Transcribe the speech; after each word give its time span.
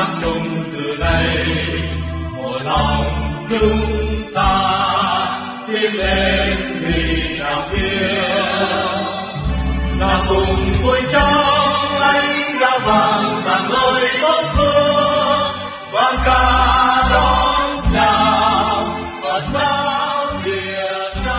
hát 0.00 0.18
chung 0.22 0.64
từ 0.72 0.96
đây 0.96 1.46
một 2.36 2.58
lòng 2.64 3.04
chúng 3.50 4.32
ta 4.34 4.52
tiến 5.68 5.94
lên 5.94 6.56
vì 6.80 7.38
đạo 7.38 7.68
kia 7.70 8.16
là 10.00 10.26
cùng 10.28 10.56
vui 10.82 11.00
trong 11.12 12.00
ánh 12.00 12.58
đã 12.60 12.78
vàng 12.86 13.42
rạng 13.46 13.70
ngời 13.70 14.08
tốt 14.22 14.44
phương 14.56 15.62
vang 15.92 16.16
ca 16.24 16.42
đón 17.12 17.84
chào 17.94 18.98
Phật 19.22 19.42
giáo 19.54 20.26
Việt 20.44 21.30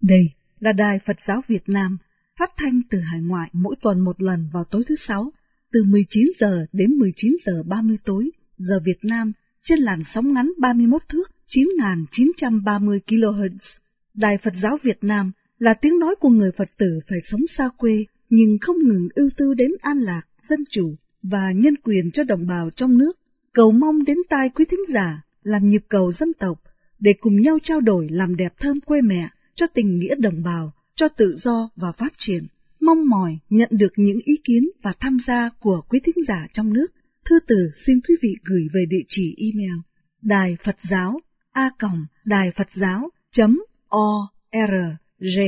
Đây 0.00 0.30
là 0.60 0.72
Đài 0.72 0.98
Phật 0.98 1.20
giáo 1.20 1.40
Việt 1.46 1.62
Nam, 1.66 1.98
phát 2.38 2.50
thanh 2.56 2.80
từ 2.90 3.00
hải 3.00 3.20
ngoại 3.20 3.48
mỗi 3.52 3.76
tuần 3.82 4.00
một 4.00 4.22
lần 4.22 4.50
vào 4.52 4.64
tối 4.64 4.82
thứ 4.88 4.96
sáu, 4.96 5.32
từ 5.72 5.84
19 5.84 6.28
giờ 6.38 6.66
đến 6.72 6.90
19 6.90 7.36
giờ 7.46 7.62
30 7.62 7.96
tối, 8.04 8.30
giờ 8.56 8.80
Việt 8.84 8.98
Nam, 9.02 9.32
trên 9.64 9.78
làn 9.78 10.02
sóng 10.02 10.32
ngắn 10.32 10.52
31 10.58 11.02
thước 11.08 11.30
9.930 11.48 12.98
kHz. 13.06 13.78
Đài 14.14 14.38
Phật 14.38 14.54
giáo 14.56 14.78
Việt 14.82 14.98
Nam 15.00 15.32
là 15.58 15.74
tiếng 15.74 15.98
nói 15.98 16.14
của 16.20 16.28
người 16.28 16.50
Phật 16.56 16.68
tử 16.78 17.00
phải 17.08 17.18
sống 17.24 17.46
xa 17.48 17.68
quê, 17.76 18.04
nhưng 18.30 18.58
không 18.60 18.76
ngừng 18.78 19.08
ưu 19.14 19.30
tư 19.36 19.54
đến 19.54 19.70
an 19.80 19.98
lạc, 19.98 20.22
dân 20.42 20.64
chủ 20.70 20.94
và 21.22 21.52
nhân 21.52 21.74
quyền 21.84 22.10
cho 22.10 22.24
đồng 22.24 22.46
bào 22.46 22.70
trong 22.70 22.98
nước. 22.98 23.18
Cầu 23.52 23.72
mong 23.72 24.04
đến 24.04 24.18
tai 24.28 24.48
quý 24.48 24.64
thính 24.64 24.86
giả 24.88 25.22
làm 25.42 25.68
nhịp 25.68 25.84
cầu 25.88 26.12
dân 26.12 26.32
tộc 26.32 26.62
để 26.98 27.12
cùng 27.20 27.40
nhau 27.40 27.58
trao 27.62 27.80
đổi 27.80 28.08
làm 28.10 28.36
đẹp 28.36 28.54
thơm 28.60 28.80
quê 28.80 29.00
mẹ 29.02 29.28
cho 29.54 29.66
tình 29.66 29.98
nghĩa 29.98 30.14
đồng 30.14 30.42
bào, 30.42 30.72
cho 30.94 31.08
tự 31.08 31.36
do 31.36 31.70
và 31.76 31.92
phát 31.92 32.12
triển. 32.18 32.46
Mong 32.88 33.08
mỏi 33.08 33.38
nhận 33.50 33.68
được 33.72 33.92
những 33.96 34.18
ý 34.24 34.40
kiến 34.44 34.62
và 34.82 34.92
tham 35.00 35.18
gia 35.26 35.50
của 35.60 35.80
quý 35.88 36.00
thính 36.04 36.24
giả 36.26 36.46
trong 36.52 36.72
nước. 36.72 36.86
Thư 37.24 37.38
từ 37.46 37.70
xin 37.74 38.00
quý 38.08 38.14
vị 38.22 38.28
gửi 38.44 38.68
về 38.74 38.84
địa 38.88 39.04
chỉ 39.08 39.36
email 39.38 39.78
đài 40.22 40.56
Phật 40.62 40.80
giáo 40.80 41.20
a 41.52 41.70
còng 41.78 42.06
đài 42.24 42.52
Phật 42.52 42.72
giáo 42.72 43.10
chấm 43.30 43.62
o 43.88 44.30
r 44.52 44.72
g. 45.18 45.38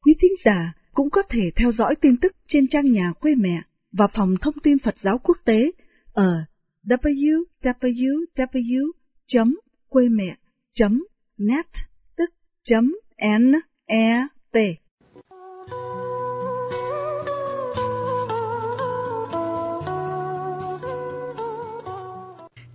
Quý 0.00 0.14
thính 0.20 0.32
giả 0.44 0.72
cũng 0.94 1.10
có 1.10 1.22
thể 1.22 1.50
theo 1.56 1.72
dõi 1.72 1.94
tin 2.00 2.16
tức 2.16 2.36
trên 2.46 2.68
trang 2.68 2.92
nhà 2.92 3.12
quê 3.20 3.34
mẹ 3.34 3.62
và 3.92 4.06
phòng 4.06 4.34
thông 4.40 4.58
tin 4.62 4.78
Phật 4.78 4.98
giáo 4.98 5.18
quốc 5.18 5.36
tế 5.44 5.70
ở 6.12 6.44
www 6.86 8.90
chấm 9.26 9.56
quê 9.88 10.08
mẹ 10.08 10.36
chấm 10.74 11.04
net 11.38 11.66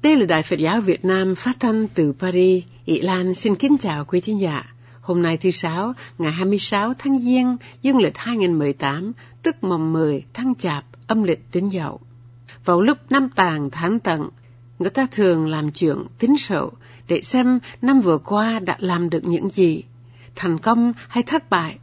Đây 0.10 0.18
là 0.18 0.26
Đài 0.26 0.44
Phật 0.44 0.60
giáo 0.60 0.82
Việt 0.82 1.06
Nam 1.06 1.36
phát 1.36 1.60
thanh 1.60 1.88
từ 1.88 2.14
Paris. 2.20 2.64
Ý 2.86 3.02
Lan 3.02 3.36
xin 3.36 3.56
kính 3.56 3.78
chào 3.78 4.06
quý 4.06 4.20
khán 4.20 4.38
giả. 4.38 4.66
Hôm 5.02 5.22
nay 5.22 5.38
thứ 5.38 5.52
Sáu, 5.52 5.94
ngày 6.18 6.32
26 6.32 6.94
tháng 7.00 7.20
Giêng, 7.20 7.58
dương 7.82 7.98
lịch 7.98 8.18
2018, 8.18 9.12
tức 9.44 9.64
mồng 9.64 9.94
10 9.94 10.24
tháng 10.34 10.54
Chạp, 10.56 10.86
âm 11.08 11.24
lịch 11.24 11.40
đến 11.54 11.70
dậu. 11.70 12.00
Vào 12.66 12.82
lúc 12.82 12.98
năm 13.10 13.30
tàng 13.36 13.70
tháng 13.70 14.00
tận, 14.00 14.30
người 14.80 14.90
ta 14.90 15.08
thường 15.12 15.48
làm 15.48 15.72
chuyện 15.72 15.98
tính 16.20 16.38
sổ 16.38 16.72
để 17.08 17.22
xem 17.22 17.60
năm 17.82 18.00
vừa 18.00 18.18
qua 18.18 18.60
đã 18.60 18.76
làm 18.80 19.10
được 19.10 19.28
những 19.28 19.50
gì, 19.50 19.84
thành 20.36 20.60
công 20.60 20.94
hay 21.08 21.24
thất 21.24 21.50
bại. 21.50 21.78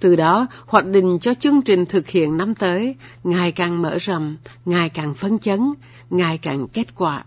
Từ 0.00 0.16
đó, 0.16 0.46
hoạch 0.66 0.86
định 0.86 1.18
cho 1.20 1.34
chương 1.34 1.62
trình 1.62 1.86
thực 1.86 2.08
hiện 2.08 2.36
năm 2.36 2.54
tới 2.54 2.96
ngày 3.24 3.52
càng 3.52 3.82
mở 3.82 3.98
rộng, 3.98 4.36
ngày 4.64 4.88
càng 4.88 5.14
phấn 5.14 5.38
chấn, 5.38 5.72
ngày 6.10 6.38
càng 6.38 6.68
kết 6.68 6.94
quả. 6.94 7.24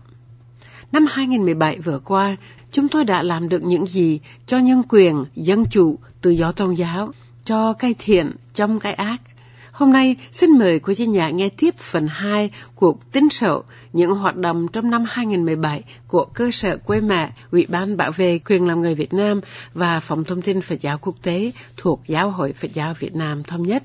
Năm 0.92 1.06
2017 1.08 1.78
vừa 1.78 1.98
qua, 1.98 2.36
chúng 2.72 2.88
tôi 2.88 3.04
đã 3.04 3.22
làm 3.22 3.48
được 3.48 3.62
những 3.62 3.86
gì 3.86 4.20
cho 4.46 4.58
nhân 4.58 4.82
quyền, 4.88 5.24
dân 5.34 5.64
chủ, 5.70 5.98
tự 6.20 6.30
do 6.30 6.52
tôn 6.52 6.74
giáo, 6.74 7.12
cho 7.44 7.72
cái 7.72 7.94
thiện 7.98 8.32
trong 8.54 8.80
cái 8.80 8.94
ác. 8.94 9.20
Hôm 9.72 9.92
nay, 9.92 10.16
xin 10.32 10.58
mời 10.58 10.78
quý 10.78 10.94
vị 10.94 11.06
nhà 11.06 11.30
nghe 11.30 11.48
tiếp 11.48 11.74
phần 11.78 12.06
2 12.10 12.50
cuộc 12.74 13.12
tính 13.12 13.30
sổ 13.30 13.64
những 13.92 14.10
hoạt 14.10 14.36
động 14.36 14.68
trong 14.68 14.90
năm 14.90 15.04
2017 15.08 15.82
của 16.08 16.24
cơ 16.24 16.50
sở 16.50 16.76
quê 16.76 17.00
mẹ, 17.00 17.30
Ủy 17.50 17.66
ban 17.68 17.96
bảo 17.96 18.10
vệ 18.12 18.38
quyền 18.38 18.66
làm 18.66 18.80
người 18.80 18.94
Việt 18.94 19.12
Nam 19.14 19.40
và 19.74 20.00
Phòng 20.00 20.24
thông 20.24 20.42
tin 20.42 20.60
Phật 20.60 20.80
giáo 20.80 20.98
quốc 20.98 21.14
tế 21.22 21.52
thuộc 21.76 22.02
Giáo 22.06 22.30
hội 22.30 22.52
Phật 22.52 22.74
giáo 22.74 22.94
Việt 22.98 23.14
Nam 23.14 23.42
thống 23.42 23.62
nhất. 23.62 23.82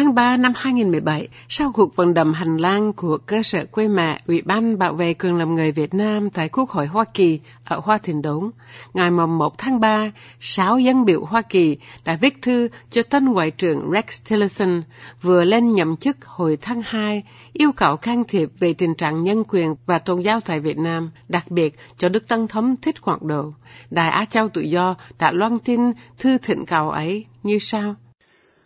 Tháng 0.00 0.14
3 0.14 0.36
năm 0.36 0.52
2017, 0.56 1.28
sau 1.48 1.72
cuộc 1.72 1.96
vận 1.96 2.14
động 2.14 2.32
hành 2.32 2.56
lang 2.56 2.92
của 2.92 3.18
cơ 3.18 3.42
sở 3.42 3.64
quê 3.64 3.88
mẹ 3.88 4.20
Ủy 4.26 4.42
ban 4.42 4.78
bảo 4.78 4.94
vệ 4.94 5.14
quyền 5.14 5.36
làm 5.36 5.54
người 5.54 5.72
Việt 5.72 5.94
Nam 5.94 6.30
tại 6.30 6.48
Quốc 6.48 6.70
hội 6.70 6.86
Hoa 6.86 7.04
Kỳ 7.14 7.40
ở 7.64 7.80
Hoa 7.84 7.98
Thịnh 7.98 8.22
Đốn, 8.22 8.50
ngày 8.94 9.10
1 9.10 9.58
tháng 9.58 9.80
3, 9.80 10.10
sáu 10.40 10.78
dân 10.78 11.04
biểu 11.04 11.24
Hoa 11.24 11.42
Kỳ 11.42 11.76
đã 12.04 12.18
viết 12.20 12.42
thư 12.42 12.68
cho 12.90 13.02
tân 13.02 13.24
Ngoại 13.24 13.50
trưởng 13.50 13.90
Rex 13.92 14.22
Tillerson 14.28 14.82
vừa 15.22 15.44
lên 15.44 15.74
nhậm 15.74 15.96
chức 15.96 16.24
hồi 16.24 16.58
tháng 16.60 16.82
2, 16.84 17.22
yêu 17.52 17.72
cầu 17.72 17.96
can 17.96 18.24
thiệp 18.28 18.50
về 18.58 18.72
tình 18.72 18.94
trạng 18.94 19.22
nhân 19.22 19.44
quyền 19.48 19.74
và 19.86 19.98
tôn 19.98 20.20
giáo 20.20 20.40
tại 20.40 20.60
Việt 20.60 20.78
Nam, 20.78 21.10
đặc 21.28 21.50
biệt 21.50 21.78
cho 21.98 22.08
Đức 22.08 22.28
Tân 22.28 22.48
Thống 22.48 22.76
Thích 22.82 23.02
Quảng 23.02 23.28
Độ. 23.28 23.52
Đài 23.90 24.10
Á 24.10 24.24
Châu 24.24 24.48
Tự 24.48 24.60
Do 24.60 24.94
đã 25.18 25.32
loan 25.32 25.58
tin 25.58 25.80
thư 26.18 26.38
thịnh 26.38 26.66
cầu 26.66 26.90
ấy 26.90 27.24
như 27.42 27.58
sau. 27.58 27.94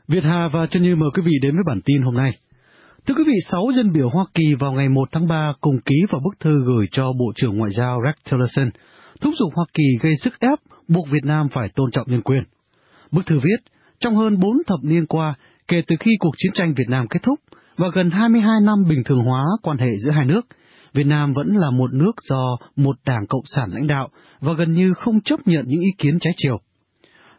Việt 0.09 0.25
Hà 0.25 0.49
và 0.49 0.67
Trân 0.67 0.83
Như 0.83 0.97
mời 0.97 1.11
quý 1.15 1.23
vị 1.27 1.33
đến 1.43 1.55
với 1.55 1.65
bản 1.67 1.81
tin 1.85 2.03
hôm 2.03 2.15
nay. 2.15 2.31
Thưa 3.07 3.15
quý 3.15 3.25
vị, 3.27 3.33
sáu 3.51 3.65
dân 3.75 3.93
biểu 3.93 4.09
Hoa 4.09 4.25
Kỳ 4.35 4.55
vào 4.55 4.73
ngày 4.73 4.89
1 4.89 5.09
tháng 5.13 5.29
3 5.29 5.53
cùng 5.61 5.81
ký 5.85 5.95
vào 6.11 6.21
bức 6.25 6.41
thư 6.41 6.65
gửi 6.65 6.87
cho 6.91 7.13
Bộ 7.13 7.33
trưởng 7.37 7.59
Ngoại 7.59 7.71
giao 7.73 8.01
Rex 8.07 8.33
Tillerson, 8.33 8.71
thúc 9.21 9.35
giục 9.39 9.53
Hoa 9.55 9.65
Kỳ 9.75 9.85
gây 10.01 10.17
sức 10.17 10.41
ép 10.41 10.59
buộc 10.89 11.09
Việt 11.11 11.25
Nam 11.25 11.47
phải 11.55 11.69
tôn 11.75 11.91
trọng 11.91 12.11
nhân 12.11 12.23
quyền. 12.23 12.43
Bức 13.11 13.27
thư 13.27 13.39
viết, 13.39 13.73
trong 13.99 14.17
hơn 14.17 14.41
4 14.41 14.57
thập 14.67 14.79
niên 14.83 15.07
qua, 15.07 15.35
kể 15.69 15.83
từ 15.87 15.97
khi 16.01 16.11
cuộc 16.19 16.35
chiến 16.39 16.53
tranh 16.55 16.75
Việt 16.75 16.89
Nam 16.89 17.07
kết 17.11 17.21
thúc 17.23 17.41
và 17.77 17.89
gần 17.95 18.11
22 18.11 18.61
năm 18.63 18.85
bình 18.89 19.05
thường 19.05 19.25
hóa 19.25 19.43
quan 19.63 19.79
hệ 19.79 19.91
giữa 20.05 20.13
hai 20.13 20.25
nước, 20.25 20.47
Việt 20.93 21.07
Nam 21.07 21.33
vẫn 21.35 21.57
là 21.57 21.71
một 21.71 21.93
nước 21.93 22.13
do 22.29 22.57
một 22.77 22.97
đảng 23.07 23.27
Cộng 23.29 23.45
sản 23.57 23.71
lãnh 23.73 23.87
đạo 23.87 24.09
và 24.41 24.53
gần 24.53 24.73
như 24.73 24.95
không 24.95 25.21
chấp 25.21 25.41
nhận 25.47 25.65
những 25.69 25.81
ý 25.81 25.91
kiến 25.99 26.19
trái 26.21 26.33
chiều. 26.37 26.61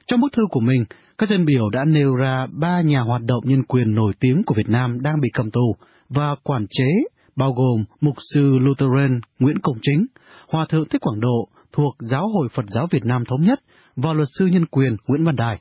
Trong 0.08 0.22
bức 0.22 0.34
thư 0.34 0.44
của 0.50 0.60
mình, 0.60 0.86
các 1.18 1.30
dân 1.30 1.46
biểu 1.46 1.70
đã 1.70 1.86
nêu 1.86 2.16
ra 2.16 2.46
ba 2.52 2.82
nhà 2.82 3.02
hoạt 3.02 3.22
động 3.22 3.44
nhân 3.46 3.64
quyền 3.64 3.96
nổi 3.96 4.14
tiếng 4.20 4.42
của 4.46 4.56
Việt 4.56 4.70
Nam 4.70 5.02
đang 5.02 5.22
bị 5.22 5.30
cầm 5.34 5.52
tù 5.52 5.76
và 6.10 6.36
quản 6.44 6.66
chế, 6.70 6.86
bao 7.36 7.54
gồm 7.54 7.86
Mục 8.02 8.16
sư 8.34 8.58
Lutheran 8.62 9.20
Nguyễn 9.40 9.60
Công 9.60 9.78
Chính, 9.82 10.06
Hòa 10.48 10.66
thượng 10.70 10.90
Thích 10.90 11.02
Quảng 11.02 11.20
Độ 11.20 11.48
thuộc 11.74 11.96
Giáo 12.00 12.28
hội 12.28 12.48
Phật 12.54 12.66
giáo 12.68 12.88
Việt 12.92 13.06
Nam 13.06 13.24
Thống 13.26 13.42
nhất 13.42 13.60
và 13.96 14.14
luật 14.14 14.28
sư 14.40 14.46
nhân 14.46 14.66
quyền 14.66 14.96
Nguyễn 15.08 15.24
Văn 15.24 15.36
Đài. 15.36 15.60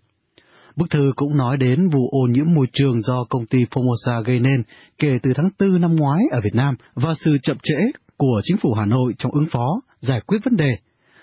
Bức 0.77 0.91
thư 0.91 1.13
cũng 1.17 1.37
nói 1.37 1.57
đến 1.57 1.89
vụ 1.89 2.09
ô 2.11 2.27
nhiễm 2.31 2.55
môi 2.55 2.67
trường 2.73 3.01
do 3.01 3.25
công 3.31 3.47
ty 3.47 3.59
Formosa 3.59 4.23
gây 4.23 4.41
nên 4.41 4.63
kể 4.99 5.19
từ 5.23 5.31
tháng 5.37 5.51
4 5.59 5.81
năm 5.81 5.97
ngoái 5.97 6.21
ở 6.31 6.41
Việt 6.45 6.55
Nam 6.55 6.75
và 6.95 7.15
sự 7.25 7.39
chậm 7.43 7.57
trễ 7.63 7.77
của 8.17 8.41
chính 8.45 8.57
phủ 8.57 8.75
Hà 8.75 8.85
Nội 8.85 9.13
trong 9.19 9.33
ứng 9.33 9.49
phó, 9.51 9.81
giải 10.01 10.21
quyết 10.27 10.39
vấn 10.45 10.57
đề 10.57 10.77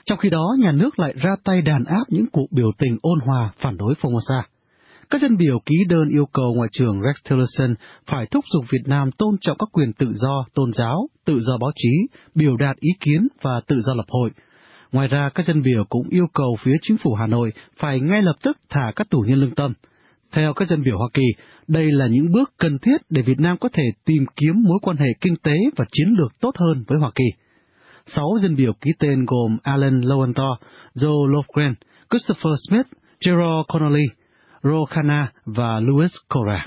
trong 0.06 0.18
khi 0.18 0.30
đó, 0.30 0.56
nhà 0.60 0.72
nước 0.72 1.00
lại 1.00 1.14
ra 1.16 1.30
tay 1.44 1.62
đàn 1.62 1.84
áp 1.84 2.04
những 2.08 2.26
cuộc 2.32 2.52
biểu 2.52 2.72
tình 2.78 2.98
ôn 3.02 3.20
hòa 3.20 3.52
phản 3.60 3.78
đối 3.78 3.94
Formosa. 3.94 4.42
Các 5.10 5.22
dân 5.22 5.38
biểu 5.38 5.60
ký 5.66 5.76
đơn 5.90 6.10
yêu 6.10 6.26
cầu 6.34 6.54
Ngoại 6.54 6.70
trưởng 6.72 7.02
Rex 7.02 7.30
Tillerson 7.30 7.76
phải 8.06 8.26
thúc 8.26 8.46
giục 8.54 8.66
Việt 8.72 8.84
Nam 8.86 9.12
tôn 9.12 9.36
trọng 9.42 9.58
các 9.58 9.70
quyền 9.72 9.94
tự 9.94 10.14
do, 10.14 10.46
tôn 10.54 10.74
giáo, 10.74 11.08
tự 11.26 11.40
do 11.40 11.58
báo 11.58 11.72
chí, 11.76 11.90
biểu 12.36 12.58
đạt 12.58 12.78
ý 12.80 12.90
kiến 13.00 13.28
và 13.42 13.62
tự 13.68 13.82
do 13.82 13.94
lập 13.94 14.06
hội. 14.10 14.30
Ngoài 14.92 15.08
ra, 15.08 15.30
các 15.36 15.46
dân 15.46 15.62
biểu 15.62 15.84
cũng 15.90 16.08
yêu 16.10 16.26
cầu 16.34 16.58
phía 16.64 16.76
chính 16.82 16.98
phủ 17.04 17.14
Hà 17.14 17.28
Nội 17.28 17.54
phải 17.78 18.00
ngay 18.00 18.22
lập 18.22 18.36
tức 18.44 18.58
thả 18.70 18.92
các 18.96 19.10
tù 19.10 19.20
nhân 19.20 19.40
lương 19.40 19.56
tâm. 19.56 19.74
Theo 20.32 20.54
các 20.54 20.68
dân 20.68 20.84
biểu 20.84 20.98
Hoa 20.98 21.08
Kỳ, 21.14 21.26
đây 21.68 21.92
là 21.92 22.08
những 22.08 22.32
bước 22.32 22.54
cần 22.58 22.80
thiết 22.80 22.98
để 23.10 23.22
Việt 23.22 23.40
Nam 23.40 23.58
có 23.58 23.70
thể 23.74 23.84
tìm 24.06 24.26
kiếm 24.36 24.64
mối 24.64 24.80
quan 24.82 24.98
hệ 24.98 25.08
kinh 25.22 25.36
tế 25.36 25.56
và 25.76 25.86
chiến 25.92 26.08
lược 26.18 26.40
tốt 26.40 26.52
hơn 26.58 26.84
với 26.88 27.00
Hoa 27.00 27.12
Kỳ. 27.16 27.26
Sáu 28.08 28.28
dân 28.42 28.56
biểu 28.56 28.74
ký 28.74 28.92
tên 29.00 29.26
gồm 29.26 29.58
Alan 29.64 30.02
Lowenthal, 30.02 30.54
Joe 30.96 31.32
Lofgren, 31.32 31.74
Christopher 32.10 32.54
Smith, 32.70 32.88
Gerald 33.26 33.66
Connolly, 33.68 34.06
Ro 34.64 34.86
Khanna 34.90 35.32
và 35.46 35.80
Louis 35.80 36.12
Cora. 36.30 36.66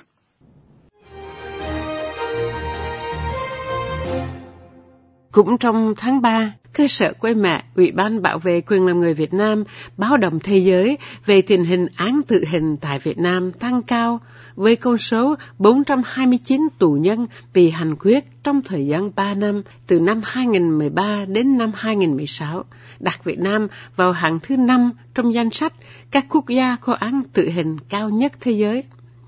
Cũng 5.33 5.59
trong 5.59 5.95
tháng 5.97 6.23
3, 6.23 6.53
cơ 6.75 6.89
sở 6.89 7.13
quê 7.13 7.35
mẹ, 7.35 7.65
Ủy 7.75 7.93
ban 7.93 8.23
bảo 8.23 8.39
vệ 8.39 8.61
quyền 8.61 8.87
làm 8.87 9.01
người 9.01 9.15
Việt 9.15 9.35
Nam 9.35 9.65
báo 9.97 10.17
động 10.17 10.39
thế 10.41 10.59
giới 10.59 10.99
về 11.27 11.43
tình 11.43 11.65
hình 11.65 11.87
án 11.97 12.21
tự 12.27 12.45
hình 12.49 12.77
tại 12.77 12.99
Việt 12.99 13.19
Nam 13.19 13.53
tăng 13.53 13.83
cao 13.83 14.21
với 14.55 14.77
con 14.77 14.99
số 14.99 15.35
429 15.59 16.69
tù 16.79 16.93
nhân 16.93 17.27
bị 17.55 17.71
hành 17.71 17.97
quyết 17.97 18.25
trong 18.43 18.63
thời 18.63 18.87
gian 18.87 19.11
3 19.17 19.35
năm 19.35 19.63
từ 19.87 20.01
năm 20.01 20.21
2013 20.25 21.25
đến 21.29 21.59
năm 21.59 21.73
2016, 21.75 22.65
đặt 23.01 23.25
Việt 23.25 23.39
Nam 23.39 23.69
vào 23.97 24.13
hạng 24.13 24.39
thứ 24.43 24.57
5 24.57 24.91
trong 25.15 25.35
danh 25.35 25.51
sách 25.51 25.73
các 26.11 26.27
quốc 26.29 26.49
gia 26.49 26.77
có 26.77 26.93
án 26.93 27.23
tự 27.33 27.51
hình 27.51 27.77
cao 27.89 28.11
nhất 28.11 28.33
thế 28.41 28.53
giới. 28.53 28.83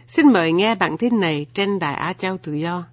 Xin 0.07 0.33
mời 0.33 0.53
nghe 0.53 0.75
bản 0.75 0.97
tin 0.99 1.21
này 1.21 1.47
trên 1.55 1.79
Đài 1.79 1.95
Á 1.95 2.13
Châu 2.13 2.39
Tự 2.39 2.53
Do. 2.53 2.85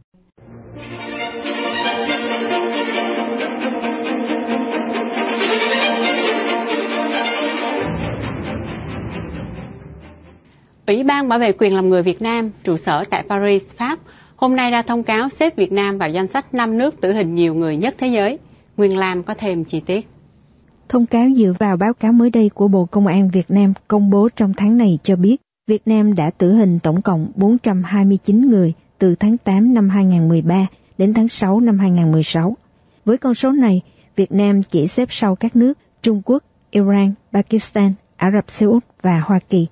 Ủy 10.87 11.03
ban 11.03 11.29
bảo 11.29 11.39
vệ 11.39 11.51
quyền 11.51 11.75
làm 11.75 11.89
người 11.89 12.03
Việt 12.03 12.21
Nam 12.21 12.51
trụ 12.63 12.77
sở 12.77 13.03
tại 13.09 13.23
Paris, 13.29 13.67
Pháp 13.67 13.99
hôm 14.35 14.55
nay 14.55 14.71
ra 14.71 14.81
thông 14.81 15.03
cáo 15.03 15.29
xếp 15.29 15.55
Việt 15.55 15.71
Nam 15.71 15.97
vào 15.97 16.09
danh 16.09 16.27
sách 16.27 16.53
5 16.53 16.77
nước 16.77 17.01
tử 17.01 17.13
hình 17.13 17.35
nhiều 17.35 17.53
người 17.53 17.77
nhất 17.77 17.95
thế 17.97 18.07
giới. 18.07 18.39
Nguyên 18.77 18.97
Lam 18.97 19.23
có 19.23 19.33
thêm 19.33 19.63
chi 19.63 19.79
tiết. 19.79 20.07
Thông 20.89 21.05
cáo 21.05 21.27
dựa 21.37 21.53
vào 21.59 21.77
báo 21.77 21.93
cáo 21.93 22.13
mới 22.13 22.29
đây 22.29 22.49
của 22.49 22.67
Bộ 22.67 22.85
Công 22.85 23.07
an 23.07 23.29
Việt 23.29 23.51
Nam 23.51 23.73
công 23.87 24.09
bố 24.09 24.29
trong 24.35 24.53
tháng 24.57 24.77
này 24.77 24.99
cho 25.03 25.15
biết 25.15 25.37
Việt 25.67 25.81
Nam 25.85 26.15
đã 26.15 26.29
tử 26.29 26.53
hình 26.53 26.79
tổng 26.79 27.01
cộng 27.01 27.27
429 27.35 28.49
người 28.49 28.73
từ 28.97 29.15
tháng 29.15 29.37
8 29.37 29.73
năm 29.73 29.89
2013 29.89 30.67
đến 30.97 31.13
tháng 31.13 31.29
6 31.29 31.59
năm 31.59 31.79
2016. 31.79 32.57
Với 33.05 33.17
con 33.17 33.33
số 33.33 33.51
này, 33.51 33.81
Việt 34.15 34.31
Nam 34.31 34.63
chỉ 34.63 34.87
xếp 34.87 35.07
sau 35.11 35.35
các 35.35 35.55
nước 35.55 35.73
Trung 36.01 36.21
Quốc, 36.25 36.43
Iran, 36.71 37.13
Pakistan, 37.33 37.93
Ả 38.17 38.31
Rập 38.31 38.51
Xê 38.51 38.65
Út 38.65 38.83
và 39.01 39.19
Hoa 39.19 39.39
Kỳ. 39.49 39.67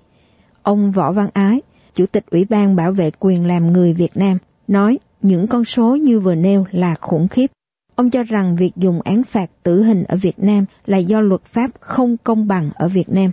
Ông 0.63 0.92
Võ 0.92 1.12
Văn 1.12 1.30
Ái, 1.34 1.62
Chủ 1.96 2.06
tịch 2.06 2.25
Ủy 2.31 2.46
ban 2.46 2.75
Bảo 2.75 2.92
vệ 2.92 3.12
quyền 3.19 3.46
làm 3.46 3.74
người 3.74 3.94
Việt 3.94 4.18
Nam, 4.18 4.38
nói 4.68 5.00
những 5.22 5.48
con 5.48 5.66
số 5.66 5.96
như 5.96 6.19
vừa 6.19 6.36
nêu 6.36 6.66
là 6.72 6.96
khủng 7.02 7.28
khiếp. 7.28 7.48
Ông 7.96 8.10
cho 8.10 8.24
rằng 8.24 8.56
việc 8.56 8.72
dùng 8.75 9.02
án 9.02 9.24
phạt 9.24 9.50
tử 9.63 9.84
hình 9.84 10.04
ở 10.04 10.18
Việt 10.18 10.40
Nam 10.40 10.66
là 10.86 10.98
do 10.98 11.22
luật 11.22 11.42
pháp 11.46 11.72
không 11.80 12.18
công 12.18 12.48
bằng 12.48 12.69
ở 12.75 12.88
Việt 12.88 13.10
Nam. 13.10 13.31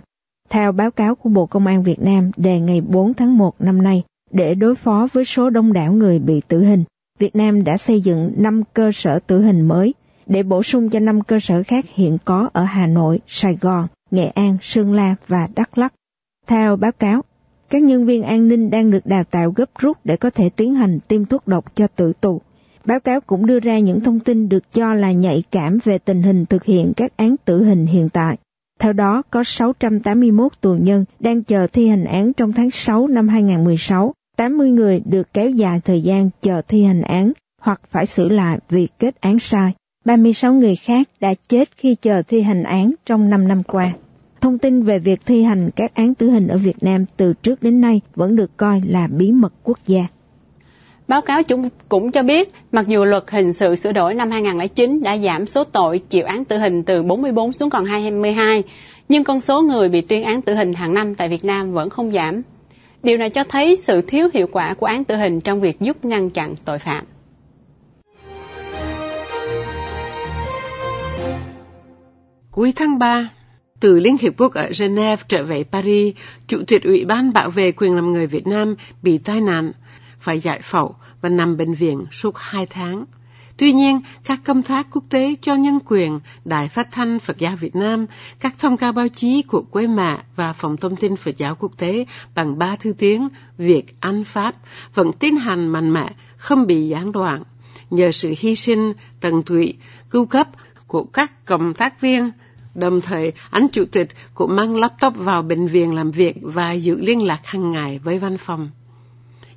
Theo 0.49 0.71
báo 0.71 0.91
cáo 0.91 1.15
của 1.15 1.29
Bộ 1.29 1.45
Công 1.45 1.65
an 1.65 1.83
Việt 1.83 1.99
Nam 1.99 2.31
đề 2.37 2.59
ngày 2.59 2.81
4 2.81 3.13
tháng 3.13 3.37
1 3.37 3.61
năm 3.61 3.81
nay, 3.81 4.03
để 4.31 4.55
đối 4.55 4.75
phó 4.75 5.07
với 5.13 5.25
số 5.25 5.49
đông 5.49 5.73
đảo 5.73 5.93
người 5.93 6.19
bị 6.19 6.41
tử 6.47 6.63
hình, 6.63 6.83
Việt 7.19 7.35
Nam 7.35 7.63
đã 7.63 7.77
xây 7.77 8.01
dựng 8.01 8.31
5 8.37 8.63
cơ 8.73 8.91
sở 8.93 9.19
tử 9.27 9.41
hình 9.41 9.61
mới 9.61 9.93
để 10.25 10.43
bổ 10.43 10.63
sung 10.63 10.89
cho 10.89 10.99
5 10.99 11.21
cơ 11.21 11.39
sở 11.41 11.63
khác 11.63 11.85
hiện 11.93 12.17
có 12.25 12.49
ở 12.53 12.63
Hà 12.63 12.87
Nội, 12.87 13.19
Sài 13.27 13.57
Gòn, 13.61 13.87
Nghệ 14.11 14.27
An, 14.27 14.57
Sơn 14.61 14.93
La 14.93 15.15
và 15.27 15.47
Đắk 15.55 15.77
Lắk. 15.77 15.93
Theo 16.49 16.75
báo 16.75 16.91
cáo, 16.91 17.21
các 17.69 17.83
nhân 17.83 18.05
viên 18.05 18.23
an 18.23 18.47
ninh 18.47 18.69
đang 18.69 18.91
được 18.91 19.05
đào 19.05 19.23
tạo 19.23 19.51
gấp 19.51 19.69
rút 19.79 19.97
để 20.03 20.17
có 20.17 20.29
thể 20.29 20.49
tiến 20.49 20.75
hành 20.75 20.99
tiêm 21.07 21.25
thuốc 21.25 21.47
độc 21.47 21.75
cho 21.75 21.87
tử 21.87 22.13
tù. 22.21 22.41
Báo 22.85 22.99
cáo 22.99 23.21
cũng 23.21 23.45
đưa 23.45 23.59
ra 23.59 23.79
những 23.79 24.01
thông 24.01 24.19
tin 24.19 24.49
được 24.49 24.71
cho 24.71 24.93
là 24.93 25.11
nhạy 25.11 25.43
cảm 25.51 25.79
về 25.83 25.97
tình 25.97 26.23
hình 26.23 26.45
thực 26.45 26.63
hiện 26.63 26.93
các 26.95 27.17
án 27.17 27.35
tử 27.45 27.63
hình 27.63 27.85
hiện 27.85 28.09
tại. 28.09 28.37
Theo 28.79 28.93
đó, 28.93 29.21
có 29.29 29.43
681 29.43 30.51
tù 30.61 30.73
nhân 30.73 31.05
đang 31.19 31.43
chờ 31.43 31.67
thi 31.67 31.87
hành 31.87 32.05
án 32.05 32.33
trong 32.33 32.53
tháng 32.53 32.71
6 32.71 33.07
năm 33.07 33.27
2016, 33.27 34.13
80 34.37 34.71
người 34.71 35.01
được 35.05 35.33
kéo 35.33 35.49
dài 35.49 35.81
thời 35.85 36.01
gian 36.01 36.29
chờ 36.41 36.61
thi 36.67 36.83
hành 36.83 37.01
án 37.01 37.31
hoặc 37.61 37.81
phải 37.91 38.05
xử 38.05 38.29
lại 38.29 38.59
vì 38.69 38.87
kết 38.99 39.21
án 39.21 39.39
sai. 39.39 39.73
36 40.05 40.53
người 40.53 40.75
khác 40.75 41.07
đã 41.19 41.33
chết 41.49 41.69
khi 41.77 41.95
chờ 41.95 42.21
thi 42.27 42.41
hành 42.41 42.63
án 42.63 42.93
trong 43.05 43.29
5 43.29 43.47
năm 43.47 43.63
qua. 43.63 43.93
Thông 44.41 44.57
tin 44.57 44.83
về 44.83 44.99
việc 44.99 45.25
thi 45.25 45.43
hành 45.43 45.69
các 45.75 45.95
án 45.95 46.15
tử 46.15 46.29
hình 46.29 46.47
ở 46.47 46.57
Việt 46.57 46.83
Nam 46.83 47.05
từ 47.17 47.33
trước 47.43 47.63
đến 47.63 47.81
nay 47.81 48.01
vẫn 48.15 48.35
được 48.35 48.57
coi 48.57 48.81
là 48.87 49.07
bí 49.07 49.31
mật 49.31 49.53
quốc 49.63 49.79
gia. 49.87 50.07
Báo 51.07 51.21
cáo 51.21 51.43
chúng 51.43 51.69
cũng 51.89 52.11
cho 52.11 52.23
biết, 52.23 52.53
mặc 52.71 52.87
dù 52.87 53.05
luật 53.05 53.23
hình 53.31 53.53
sự 53.53 53.75
sửa 53.75 53.91
đổi 53.91 54.13
năm 54.13 54.31
2009 54.31 55.03
đã 55.03 55.17
giảm 55.17 55.47
số 55.47 55.63
tội 55.63 55.99
chịu 55.99 56.25
án 56.25 56.45
tử 56.45 56.57
hình 56.57 56.83
từ 56.83 57.03
44 57.03 57.53
xuống 57.53 57.69
còn 57.69 57.85
22, 57.85 58.63
nhưng 59.09 59.23
con 59.23 59.41
số 59.41 59.61
người 59.61 59.89
bị 59.89 60.01
tuyên 60.01 60.23
án 60.23 60.41
tử 60.41 60.53
hình 60.53 60.73
hàng 60.73 60.93
năm 60.93 61.15
tại 61.15 61.29
Việt 61.29 61.45
Nam 61.45 61.73
vẫn 61.73 61.89
không 61.89 62.11
giảm. 62.11 62.41
Điều 63.03 63.17
này 63.17 63.29
cho 63.29 63.43
thấy 63.43 63.75
sự 63.75 64.01
thiếu 64.01 64.29
hiệu 64.33 64.47
quả 64.51 64.73
của 64.73 64.85
án 64.85 65.03
tử 65.03 65.15
hình 65.15 65.41
trong 65.41 65.61
việc 65.61 65.79
giúp 65.79 66.05
ngăn 66.05 66.29
chặn 66.29 66.55
tội 66.65 66.79
phạm. 66.79 67.05
Cuối 72.51 72.73
tháng 72.75 72.99
3, 72.99 73.29
từ 73.79 73.99
Liên 73.99 74.17
Hiệp 74.17 74.33
Quốc 74.37 74.53
ở 74.53 74.71
Geneva 74.79 75.23
trở 75.27 75.43
về 75.43 75.63
Paris, 75.63 76.15
Chủ 76.47 76.63
tịch 76.67 76.83
Ủy 76.83 77.05
ban 77.05 77.33
bảo 77.33 77.49
vệ 77.49 77.71
quyền 77.71 77.95
làm 77.95 78.13
người 78.13 78.27
Việt 78.27 78.47
Nam 78.47 78.75
bị 79.01 79.17
tai 79.17 79.41
nạn, 79.41 79.71
phải 80.19 80.39
giải 80.39 80.61
phẫu 80.61 80.95
và 81.21 81.29
nằm 81.29 81.57
bệnh 81.57 81.73
viện 81.73 82.05
suốt 82.11 82.37
hai 82.37 82.65
tháng. 82.65 83.05
Tuy 83.57 83.73
nhiên, 83.73 84.01
các 84.23 84.39
công 84.45 84.63
tác 84.63 84.87
quốc 84.91 85.03
tế 85.09 85.35
cho 85.41 85.55
nhân 85.55 85.79
quyền, 85.85 86.19
Đài 86.45 86.67
Phát 86.67 86.91
thanh 86.91 87.19
Phật 87.19 87.37
giáo 87.37 87.55
Việt 87.55 87.75
Nam, 87.75 88.05
các 88.39 88.55
thông 88.59 88.77
cáo 88.77 88.91
báo 88.91 89.07
chí 89.07 89.41
của 89.41 89.61
Quế 89.61 89.87
Mạ 89.87 90.23
và 90.35 90.53
Phòng 90.53 90.77
Thông 90.77 90.95
tin 90.95 91.15
Phật 91.15 91.37
giáo 91.37 91.55
Quốc 91.55 91.71
tế 91.77 92.05
bằng 92.35 92.57
ba 92.57 92.75
thứ 92.75 92.93
tiếng 92.97 93.29
Việt, 93.57 93.95
Anh, 93.99 94.23
Pháp 94.23 94.55
vẫn 94.93 95.11
tiến 95.19 95.35
hành 95.35 95.67
mạnh 95.67 95.93
mẽ, 95.93 96.09
không 96.37 96.67
bị 96.67 96.87
gián 96.87 97.11
đoạn. 97.11 97.43
Nhờ 97.89 98.11
sự 98.11 98.33
hy 98.37 98.55
sinh, 98.55 98.93
tận 99.19 99.43
tụy, 99.43 99.77
cứu 100.09 100.25
cấp 100.25 100.47
của 100.87 101.03
các 101.03 101.45
công 101.45 101.73
tác 101.73 102.01
viên, 102.01 102.31
Đồng 102.75 103.01
thời, 103.01 103.33
anh 103.49 103.67
chủ 103.67 103.85
tịch 103.91 104.07
cũng 104.33 104.55
mang 104.55 104.75
laptop 104.75 105.13
vào 105.15 105.41
bệnh 105.41 105.67
viện 105.67 105.95
làm 105.95 106.11
việc 106.11 106.35
và 106.41 106.71
giữ 106.71 107.01
liên 107.01 107.25
lạc 107.25 107.39
hàng 107.43 107.71
ngày 107.71 107.99
với 108.03 108.19
văn 108.19 108.37
phòng. 108.37 108.69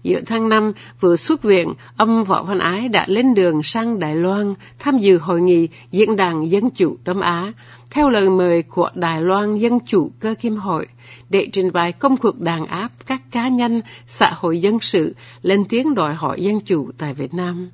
Giữa 0.03 0.21
tháng 0.27 0.49
5, 0.49 0.73
vừa 1.01 1.17
xuất 1.17 1.43
viện, 1.43 1.73
ông 1.97 2.25
Võ 2.25 2.43
Văn 2.43 2.59
Ái 2.59 2.89
đã 2.89 3.05
lên 3.09 3.35
đường 3.35 3.63
sang 3.63 3.99
Đài 3.99 4.17
Loan 4.17 4.55
tham 4.79 4.99
dự 4.99 5.19
hội 5.19 5.41
nghị 5.41 5.69
Diễn 5.91 6.17
đàn 6.17 6.51
Dân 6.51 6.71
Chủ 6.71 6.97
Đông 7.05 7.21
Á, 7.21 7.53
theo 7.91 8.09
lời 8.09 8.31
mời 8.31 8.63
của 8.63 8.91
Đài 8.95 9.23
Loan 9.23 9.59
Dân 9.59 9.79
Chủ 9.87 10.11
Cơ 10.21 10.35
Kim 10.41 10.57
Hội, 10.57 10.87
để 11.31 11.49
trình 11.53 11.73
bày 11.73 11.93
công 11.93 12.17
cuộc 12.17 12.41
đàn 12.41 12.67
áp 12.67 12.91
các 13.07 13.23
cá 13.31 13.49
nhân 13.49 13.83
xã 14.07 14.33
hội 14.37 14.61
dân 14.61 14.79
sự 14.81 15.15
lên 15.43 15.65
tiếng 15.69 15.95
đòi 15.95 16.15
hỏi 16.15 16.43
dân 16.43 16.61
chủ 16.61 16.91
tại 16.99 17.15
Việt 17.15 17.35
Nam. 17.35 17.71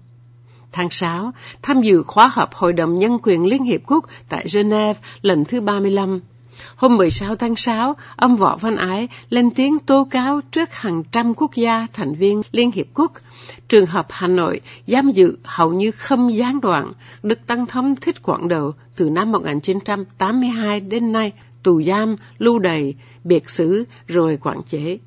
Tháng 0.72 0.90
6, 0.90 1.32
tham 1.62 1.82
dự 1.82 2.02
khóa 2.02 2.30
họp 2.32 2.54
Hội 2.54 2.72
đồng 2.72 2.98
Nhân 2.98 3.18
quyền 3.22 3.46
Liên 3.46 3.64
Hiệp 3.64 3.80
Quốc 3.86 4.04
tại 4.28 4.46
Geneva 4.54 5.00
lần 5.22 5.44
thứ 5.44 5.60
35. 5.60 6.20
Hôm 6.76 6.96
16 6.96 7.36
tháng 7.36 7.56
6, 7.56 7.96
ông 8.16 8.36
Võ 8.36 8.56
Văn 8.56 8.76
Ái 8.76 9.08
lên 9.30 9.50
tiếng 9.50 9.78
tố 9.78 10.08
cáo 10.10 10.40
trước 10.52 10.72
hàng 10.72 11.02
trăm 11.12 11.34
quốc 11.34 11.54
gia 11.54 11.86
thành 11.92 12.14
viên 12.14 12.42
Liên 12.52 12.70
Hiệp 12.70 12.86
Quốc. 12.94 13.12
Trường 13.68 13.86
hợp 13.86 14.06
Hà 14.10 14.28
Nội 14.28 14.60
giam 14.86 15.10
giữ 15.10 15.36
hầu 15.44 15.72
như 15.72 15.90
không 15.90 16.36
gián 16.36 16.60
đoạn, 16.60 16.92
được 17.22 17.46
Tăng 17.46 17.66
Thống 17.66 17.96
thích 17.96 18.22
quảng 18.22 18.48
đầu 18.48 18.72
từ 18.96 19.10
năm 19.10 19.32
1982 19.32 20.80
đến 20.80 21.12
nay, 21.12 21.32
tù 21.62 21.82
giam, 21.82 22.16
lưu 22.38 22.58
đày, 22.58 22.94
biệt 23.24 23.50
xử 23.50 23.84
rồi 24.06 24.38
quản 24.42 24.62
chế 24.62 24.98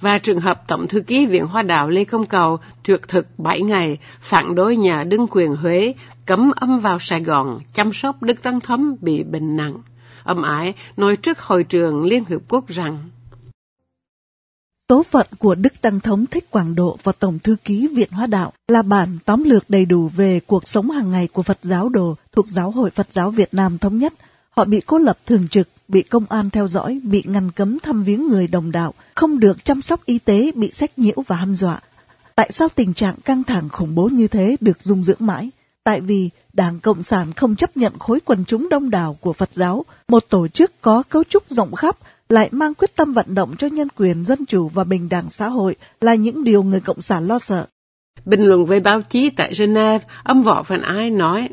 và 0.00 0.18
trường 0.18 0.40
hợp 0.40 0.68
Tổng 0.68 0.88
thư 0.88 1.00
ký 1.00 1.26
Viện 1.26 1.46
Hoa 1.46 1.62
Đạo 1.62 1.88
Lê 1.88 2.04
Công 2.04 2.26
Cầu 2.26 2.58
tuyệt 2.84 3.00
thực 3.08 3.38
7 3.38 3.62
ngày 3.62 3.98
phản 4.20 4.54
đối 4.54 4.76
nhà 4.76 5.04
đương 5.04 5.26
quyền 5.30 5.56
Huế 5.56 5.94
cấm 6.26 6.52
âm 6.56 6.78
vào 6.78 6.98
Sài 6.98 7.22
Gòn 7.22 7.58
chăm 7.74 7.92
sóc 7.92 8.22
Đức 8.22 8.42
Tăng 8.42 8.60
Thấm 8.60 8.96
bị 9.00 9.22
bệnh 9.22 9.56
nặng. 9.56 9.78
Âm 10.24 10.42
ải 10.42 10.74
nói 10.96 11.16
trước 11.16 11.40
hội 11.40 11.64
trường 11.64 12.04
Liên 12.04 12.24
Hiệp 12.24 12.40
Quốc 12.48 12.68
rằng, 12.68 13.08
Số 14.88 15.02
phận 15.02 15.26
của 15.38 15.54
Đức 15.54 15.80
Tăng 15.80 16.00
Thống 16.00 16.26
Thích 16.26 16.50
Quảng 16.50 16.74
Độ 16.74 16.98
và 17.02 17.12
Tổng 17.12 17.38
Thư 17.38 17.56
ký 17.64 17.88
Viện 17.88 18.10
hoa 18.10 18.26
Đạo 18.26 18.52
là 18.68 18.82
bản 18.82 19.18
tóm 19.24 19.44
lược 19.44 19.70
đầy 19.70 19.84
đủ 19.86 20.08
về 20.08 20.40
cuộc 20.46 20.68
sống 20.68 20.90
hàng 20.90 21.10
ngày 21.10 21.28
của 21.32 21.42
Phật 21.42 21.58
giáo 21.62 21.88
đồ 21.88 22.14
thuộc 22.32 22.48
Giáo 22.48 22.70
hội 22.70 22.90
Phật 22.90 23.06
giáo 23.10 23.30
Việt 23.30 23.54
Nam 23.54 23.78
Thống 23.78 23.98
Nhất. 23.98 24.14
Họ 24.50 24.64
bị 24.64 24.80
cô 24.86 24.98
lập 24.98 25.18
thường 25.26 25.48
trực 25.48 25.68
bị 25.88 26.02
công 26.02 26.24
an 26.28 26.50
theo 26.50 26.68
dõi, 26.68 27.00
bị 27.02 27.22
ngăn 27.26 27.50
cấm 27.50 27.78
thăm 27.78 28.04
viếng 28.04 28.28
người 28.28 28.46
đồng 28.46 28.72
đạo, 28.72 28.94
không 29.14 29.40
được 29.40 29.64
chăm 29.64 29.82
sóc 29.82 30.04
y 30.04 30.18
tế, 30.18 30.52
bị 30.54 30.72
sách 30.72 30.98
nhiễu 30.98 31.22
và 31.26 31.36
hăm 31.36 31.54
dọa. 31.56 31.80
Tại 32.36 32.52
sao 32.52 32.68
tình 32.74 32.94
trạng 32.94 33.14
căng 33.24 33.44
thẳng 33.44 33.68
khủng 33.68 33.94
bố 33.94 34.08
như 34.08 34.28
thế 34.28 34.56
được 34.60 34.82
dung 34.82 35.04
dưỡng 35.04 35.16
mãi? 35.20 35.50
Tại 35.84 36.00
vì 36.00 36.30
Đảng 36.52 36.80
Cộng 36.80 37.04
sản 37.04 37.32
không 37.32 37.56
chấp 37.56 37.76
nhận 37.76 37.98
khối 37.98 38.20
quần 38.20 38.44
chúng 38.44 38.68
đông 38.68 38.90
đảo 38.90 39.16
của 39.20 39.32
Phật 39.32 39.50
giáo, 39.52 39.84
một 40.08 40.24
tổ 40.28 40.48
chức 40.48 40.80
có 40.80 41.02
cấu 41.08 41.24
trúc 41.24 41.50
rộng 41.50 41.74
khắp, 41.74 41.96
lại 42.28 42.48
mang 42.52 42.74
quyết 42.74 42.96
tâm 42.96 43.12
vận 43.12 43.34
động 43.34 43.54
cho 43.58 43.66
nhân 43.66 43.88
quyền, 43.96 44.24
dân 44.24 44.46
chủ 44.46 44.68
và 44.68 44.84
bình 44.84 45.08
đẳng 45.08 45.30
xã 45.30 45.48
hội 45.48 45.76
là 46.00 46.14
những 46.14 46.44
điều 46.44 46.62
người 46.62 46.80
Cộng 46.80 47.02
sản 47.02 47.26
lo 47.26 47.38
sợ. 47.38 47.66
Bình 48.24 48.44
luận 48.44 48.66
với 48.66 48.80
báo 48.80 49.02
chí 49.02 49.30
tại 49.30 49.52
Geneva, 49.58 49.98
ông 50.24 50.42
Võ 50.42 50.62
Văn 50.62 50.82
Ai 50.82 51.10
nói, 51.10 51.48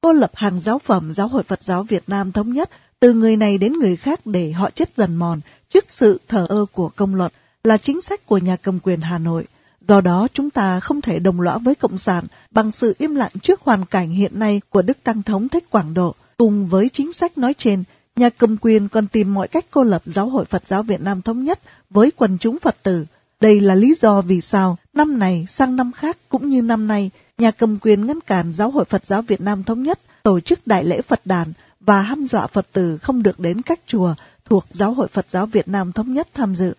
Cô 0.00 0.12
lập 0.12 0.30
hàng 0.34 0.60
giáo 0.60 0.78
phẩm 0.78 1.12
Giáo 1.12 1.28
hội 1.28 1.42
Phật 1.42 1.62
giáo 1.62 1.82
Việt 1.82 2.02
Nam 2.06 2.32
thống 2.32 2.52
nhất 2.52 2.70
từ 3.00 3.12
người 3.12 3.36
này 3.36 3.58
đến 3.58 3.72
người 3.72 3.96
khác 3.96 4.20
để 4.26 4.52
họ 4.52 4.70
chết 4.70 4.96
dần 4.96 5.16
mòn 5.16 5.40
trước 5.70 5.84
sự 5.88 6.20
thờ 6.28 6.46
ơ 6.48 6.66
của 6.72 6.88
công 6.96 7.14
luận 7.14 7.32
là 7.64 7.76
chính 7.76 8.00
sách 8.00 8.26
của 8.26 8.38
nhà 8.38 8.56
cầm 8.56 8.80
quyền 8.80 9.00
Hà 9.00 9.18
Nội. 9.18 9.44
Do 9.88 10.00
đó 10.00 10.28
chúng 10.34 10.50
ta 10.50 10.80
không 10.80 11.00
thể 11.00 11.18
đồng 11.18 11.40
lõa 11.40 11.58
với 11.58 11.74
Cộng 11.74 11.98
sản 11.98 12.24
bằng 12.50 12.72
sự 12.72 12.94
im 12.98 13.14
lặng 13.14 13.32
trước 13.42 13.60
hoàn 13.60 13.84
cảnh 13.84 14.10
hiện 14.10 14.38
nay 14.38 14.60
của 14.68 14.82
Đức 14.82 14.98
Tăng 15.04 15.22
Thống 15.22 15.48
Thích 15.48 15.70
Quảng 15.70 15.94
Độ. 15.94 16.14
Cùng 16.36 16.68
với 16.68 16.88
chính 16.88 17.12
sách 17.12 17.38
nói 17.38 17.54
trên, 17.54 17.84
nhà 18.16 18.30
cầm 18.30 18.56
quyền 18.56 18.88
còn 18.88 19.06
tìm 19.06 19.34
mọi 19.34 19.48
cách 19.48 19.66
cô 19.70 19.82
lập 19.82 20.02
Giáo 20.06 20.28
hội 20.28 20.44
Phật 20.44 20.66
giáo 20.66 20.82
Việt 20.82 21.00
Nam 21.00 21.22
Thống 21.22 21.44
Nhất 21.44 21.60
với 21.90 22.10
quần 22.10 22.38
chúng 22.38 22.58
Phật 22.58 22.76
tử. 22.82 23.04
Đây 23.40 23.60
là 23.60 23.74
lý 23.74 23.94
do 23.94 24.20
vì 24.20 24.40
sao 24.40 24.78
năm 24.92 25.18
này 25.18 25.46
sang 25.48 25.76
năm 25.76 25.92
khác 25.92 26.16
cũng 26.28 26.48
như 26.48 26.62
năm 26.62 26.86
nay, 26.86 27.10
nhà 27.38 27.50
cầm 27.50 27.78
quyền 27.78 28.06
ngăn 28.06 28.20
cản 28.20 28.52
Giáo 28.52 28.70
hội 28.70 28.84
Phật 28.84 29.06
giáo 29.06 29.22
Việt 29.22 29.40
Nam 29.40 29.64
Thống 29.64 29.82
Nhất 29.82 30.00
tổ 30.22 30.40
chức 30.40 30.66
đại 30.66 30.84
lễ 30.84 31.00
Phật 31.02 31.20
đàn 31.24 31.52
và 31.80 32.02
hăm 32.02 32.26
dọa 32.26 32.46
Phật 32.46 32.66
tử 32.72 32.98
không 32.98 33.22
được 33.22 33.40
đến 33.40 33.62
các 33.62 33.80
chùa 33.86 34.14
thuộc 34.44 34.64
Giáo 34.70 34.92
hội 34.92 35.08
Phật 35.08 35.26
giáo 35.28 35.46
Việt 35.46 35.68
Nam 35.68 35.92
Thống 35.92 36.12
Nhất 36.12 36.28
tham 36.34 36.54
dự. 36.54 36.74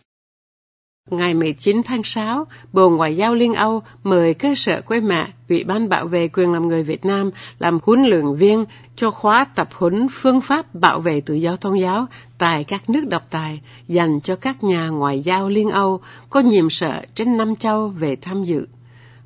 Ngày 1.10 1.34
19 1.34 1.84
tháng 1.84 2.04
6, 2.04 2.48
Bộ 2.74 2.90
Ngoại 2.90 3.16
giao 3.16 3.36
Liên 3.36 3.54
Âu 3.54 3.82
mời 4.04 4.34
cơ 4.34 4.56
sở 4.56 4.82
quê 4.82 5.00
mẹ 5.00 5.28
Ủy 5.50 5.64
ban 5.64 5.90
bảo 5.90 6.08
vệ 6.08 6.28
quyền 6.28 6.54
làm 6.54 6.68
người 6.68 6.84
Việt 6.84 7.06
Nam 7.06 7.32
làm 7.60 7.80
huấn 7.84 8.04
luyện 8.04 8.36
viên 8.36 8.66
cho 8.96 9.12
khóa 9.12 9.46
tập 9.46 9.70
huấn 9.74 10.08
phương 10.12 10.42
pháp 10.42 10.76
bảo 10.76 11.00
vệ 11.00 11.22
tự 11.22 11.34
do 11.34 11.56
tôn 11.56 11.78
giáo 11.78 12.06
tại 12.38 12.64
các 12.64 12.90
nước 12.90 13.08
độc 13.08 13.28
tài 13.30 13.62
dành 13.88 14.20
cho 14.22 14.36
các 14.36 14.64
nhà 14.64 14.90
ngoại 14.90 15.20
giao 15.20 15.50
Liên 15.50 15.70
Âu 15.70 16.02
có 16.30 16.40
nhiệm 16.40 16.70
sở 16.70 17.02
trên 17.16 17.38
năm 17.38 17.56
châu 17.56 17.88
về 17.88 18.16
tham 18.16 18.44
dự. 18.44 18.68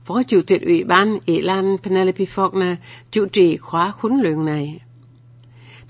Phó 0.06 0.24
Chủ 0.24 0.42
tịch 0.48 0.62
Ủy 0.62 0.84
ban 0.84 1.20
Ý 1.26 1.42
Lan 1.42 1.78
Penelope 1.84 2.26
Faulkner 2.26 2.76
chủ 3.12 3.26
trì 3.26 3.58
khóa 3.58 3.94
huấn 4.00 4.20
luyện 4.22 4.46
này. 4.46 4.80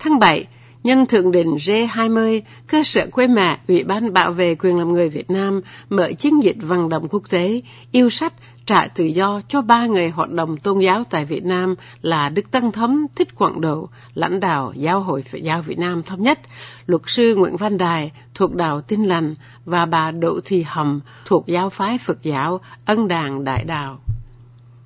Tháng 0.04 0.20
7, 0.20 0.48
Nhân 0.84 1.06
Thượng 1.06 1.32
đỉnh 1.32 1.56
G20, 1.56 2.42
cơ 2.68 2.84
sở 2.84 3.08
quê 3.12 3.28
mẹ 3.28 3.58
Ủy 3.68 3.84
ban 3.84 4.14
bảo 4.14 4.32
vệ 4.32 4.56
quyền 4.56 4.78
làm 4.78 4.94
người 4.94 5.10
Việt 5.10 5.30
Nam 5.30 5.62
mở 5.90 6.12
chiến 6.12 6.44
dịch 6.44 6.56
vận 6.60 6.90
động 6.90 7.08
quốc 7.10 7.24
tế 7.30 7.62
yêu 7.92 8.10
sách 8.10 8.34
trả 8.66 8.88
tự 8.88 9.06
do 9.06 9.42
cho 9.48 9.62
ba 9.62 9.86
người 9.86 10.10
hoạt 10.10 10.30
động 10.30 10.58
tôn 10.58 10.80
giáo 10.80 11.04
tại 11.10 11.26
Việt 11.26 11.46
Nam 11.46 11.76
là 12.02 12.30
Đức 12.30 12.52
Tăng 12.52 12.72
Thấm 12.72 13.06
Thích 13.16 13.36
Quảng 13.36 13.62
Độ, 13.62 13.90
lãnh 14.14 14.40
đạo 14.40 14.74
Giáo 14.76 15.02
hội 15.02 15.24
Phật 15.24 15.38
giáo 15.38 15.62
Việt 15.62 15.80
Nam 15.80 16.04
thống 16.04 16.22
nhất, 16.22 16.40
luật 16.86 17.02
sư 17.06 17.36
Nguyễn 17.36 17.58
Văn 17.58 17.78
Đài 17.78 18.12
thuộc 18.34 18.56
đạo 18.56 18.82
Tin 18.82 19.04
Lành 19.04 19.34
và 19.66 19.86
bà 19.86 20.12
Đỗ 20.12 20.40
Thị 20.46 20.64
Hầm 20.68 21.00
thuộc 21.26 21.48
giáo 21.48 21.70
phái 21.70 21.98
Phật 21.98 22.24
giáo 22.24 22.60
Ân 22.86 23.08
Đàn 23.08 23.44
Đại 23.44 23.64
Đạo. 23.64 24.00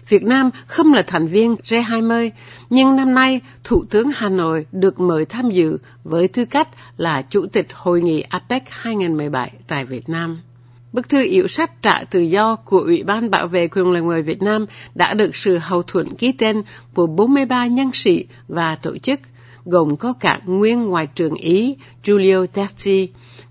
Việt 0.10 0.24
Nam 0.24 0.50
không 0.68 0.94
là 0.94 1.02
thành 1.08 1.28
viên 1.28 1.56
G20, 1.56 2.30
nhưng 2.70 2.96
năm 2.96 3.14
nay 3.14 3.42
Thủ 3.64 3.84
tướng 3.90 4.10
Hà 4.16 4.30
Nội 4.30 4.66
được 4.72 5.00
mời 5.00 5.26
tham 5.26 5.50
dự 5.52 5.78
với 6.04 6.28
tư 6.28 6.46
cách 6.46 6.68
là 6.98 7.22
Chủ 7.22 7.46
tịch 7.52 7.68
Hội 7.74 8.02
nghị 8.02 8.22
APEC 8.22 8.64
2017 8.70 9.52
tại 9.68 9.86
Việt 9.86 10.10
Nam. 10.10 10.42
Bức 10.94 11.10
thư 11.10 11.24
yếu 11.26 11.48
sách 11.48 11.82
trả 11.82 12.04
tự 12.04 12.20
do 12.20 12.56
của 12.56 12.80
Ủy 12.80 13.04
ban 13.04 13.32
Bảo 13.32 13.48
vệ 13.48 13.68
quyền 13.68 13.92
lợi 13.92 14.02
người 14.02 14.24
Việt 14.24 14.42
Nam 14.42 14.66
đã 14.96 15.14
được 15.14 15.36
sự 15.36 15.58
hậu 15.58 15.84
thuẫn 15.84 16.16
ký 16.16 16.32
tên 16.32 16.62
của 16.94 17.08
43 17.08 17.68
nhân 17.68 17.92
sĩ 17.94 18.26
và 18.48 18.76
tổ 18.76 18.98
chức, 18.98 19.20
gồm 19.66 19.98
có 19.98 20.14
cả 20.14 20.40
nguyên 20.46 20.84
Ngoại 20.84 21.08
trưởng 21.08 21.36
Ý 21.36 21.76
Giulio 22.04 22.46
Terzi, 22.54 23.08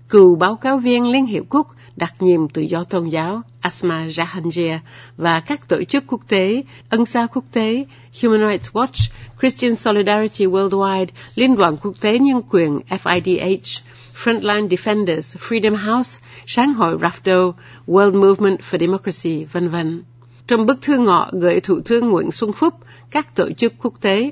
cựu 0.09 0.35
báo 0.35 0.55
cáo 0.55 0.77
viên 0.77 1.11
Liên 1.11 1.25
Hiệp 1.25 1.43
Quốc 1.49 1.67
đặc 1.95 2.13
nhiệm 2.19 2.49
tự 2.49 2.61
do 2.61 2.83
tôn 2.83 3.09
giáo 3.09 3.41
Asma 3.67 4.07
Jahangir 4.07 4.79
và 5.17 5.39
các 5.39 5.67
tổ 5.67 5.83
chức 5.83 6.03
quốc 6.07 6.21
tế, 6.27 6.63
ân 6.89 7.05
xá 7.05 7.27
quốc 7.33 7.45
tế, 7.51 7.85
Human 8.21 8.49
Rights 8.49 8.69
Watch, 8.71 9.11
Christian 9.39 9.75
Solidarity 9.75 10.45
Worldwide, 10.45 11.05
Liên 11.35 11.55
đoàn 11.55 11.77
quốc 11.83 11.93
tế 12.01 12.19
nhân 12.19 12.41
quyền 12.51 12.79
FIDH, 12.89 13.81
Frontline 14.15 14.67
Defenders, 14.67 15.37
Freedom 15.37 15.75
House, 15.75 16.21
Sáng 16.45 16.73
hội 16.73 16.97
RAFDO, 16.97 17.53
World 17.87 18.21
Movement 18.21 18.59
for 18.59 18.79
Democracy, 18.79 19.45
vân 19.45 19.69
vân. 19.69 20.03
Trong 20.47 20.65
bức 20.65 20.81
thư 20.81 20.97
ngọ 20.97 21.29
gửi 21.31 21.59
Thủ 21.59 21.79
tướng 21.85 22.09
Nguyễn 22.09 22.31
Xuân 22.31 22.53
Phúc, 22.53 22.73
các 23.11 23.35
tổ 23.35 23.51
chức 23.51 23.73
quốc 23.81 23.93
tế 24.01 24.31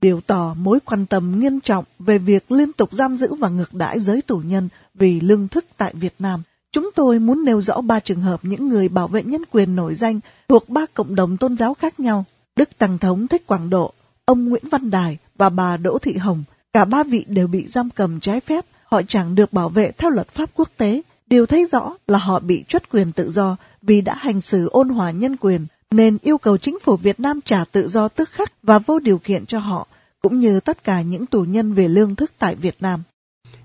biểu 0.00 0.20
tỏ 0.26 0.54
mối 0.58 0.78
quan 0.84 1.06
tâm 1.06 1.38
nghiêm 1.38 1.60
trọng 1.60 1.84
về 1.98 2.18
việc 2.18 2.52
liên 2.52 2.72
tục 2.72 2.88
giam 2.92 3.16
giữ 3.16 3.34
và 3.34 3.48
ngược 3.48 3.74
đãi 3.74 4.00
giới 4.00 4.22
tù 4.22 4.38
nhân 4.44 4.68
vì 4.94 5.20
lương 5.20 5.48
thức 5.48 5.64
tại 5.76 5.94
Việt 5.96 6.14
Nam– 6.18 6.42
Chúng 6.76 6.90
tôi 6.94 7.18
muốn 7.18 7.44
nêu 7.44 7.62
rõ 7.62 7.80
ba 7.80 8.00
trường 8.00 8.20
hợp 8.20 8.40
những 8.42 8.68
người 8.68 8.88
bảo 8.88 9.08
vệ 9.08 9.22
nhân 9.22 9.42
quyền 9.50 9.76
nổi 9.76 9.94
danh 9.94 10.20
thuộc 10.48 10.68
ba 10.68 10.86
cộng 10.94 11.14
đồng 11.14 11.36
tôn 11.36 11.56
giáo 11.56 11.74
khác 11.74 12.00
nhau. 12.00 12.24
Đức 12.56 12.78
Tăng 12.78 12.98
Thống 12.98 13.28
Thích 13.28 13.46
Quảng 13.46 13.70
Độ, 13.70 13.92
ông 14.24 14.48
Nguyễn 14.48 14.62
Văn 14.70 14.90
Đài 14.90 15.18
và 15.36 15.48
bà 15.48 15.76
Đỗ 15.76 15.98
Thị 15.98 16.16
Hồng. 16.16 16.44
Cả 16.72 16.84
ba 16.84 17.04
vị 17.04 17.24
đều 17.28 17.46
bị 17.46 17.66
giam 17.68 17.90
cầm 17.90 18.20
trái 18.20 18.40
phép, 18.40 18.66
họ 18.84 19.02
chẳng 19.08 19.34
được 19.34 19.52
bảo 19.52 19.68
vệ 19.68 19.90
theo 19.98 20.10
luật 20.10 20.28
pháp 20.28 20.50
quốc 20.54 20.68
tế. 20.76 21.02
Điều 21.26 21.46
thấy 21.46 21.66
rõ 21.72 21.94
là 22.06 22.18
họ 22.18 22.40
bị 22.40 22.64
truất 22.68 22.90
quyền 22.90 23.12
tự 23.12 23.30
do 23.30 23.56
vì 23.82 24.00
đã 24.00 24.14
hành 24.14 24.40
xử 24.40 24.68
ôn 24.68 24.88
hòa 24.88 25.10
nhân 25.10 25.36
quyền, 25.36 25.66
nên 25.90 26.18
yêu 26.22 26.38
cầu 26.38 26.58
chính 26.58 26.78
phủ 26.82 26.96
Việt 26.96 27.20
Nam 27.20 27.40
trả 27.44 27.64
tự 27.64 27.88
do 27.88 28.08
tức 28.08 28.30
khắc 28.30 28.52
và 28.62 28.78
vô 28.78 28.98
điều 28.98 29.18
kiện 29.18 29.46
cho 29.46 29.58
họ, 29.58 29.86
cũng 30.22 30.40
như 30.40 30.60
tất 30.60 30.84
cả 30.84 31.02
những 31.02 31.26
tù 31.26 31.42
nhân 31.42 31.72
về 31.72 31.88
lương 31.88 32.14
thức 32.14 32.32
tại 32.38 32.54
Việt 32.54 32.76
Nam. 32.80 33.02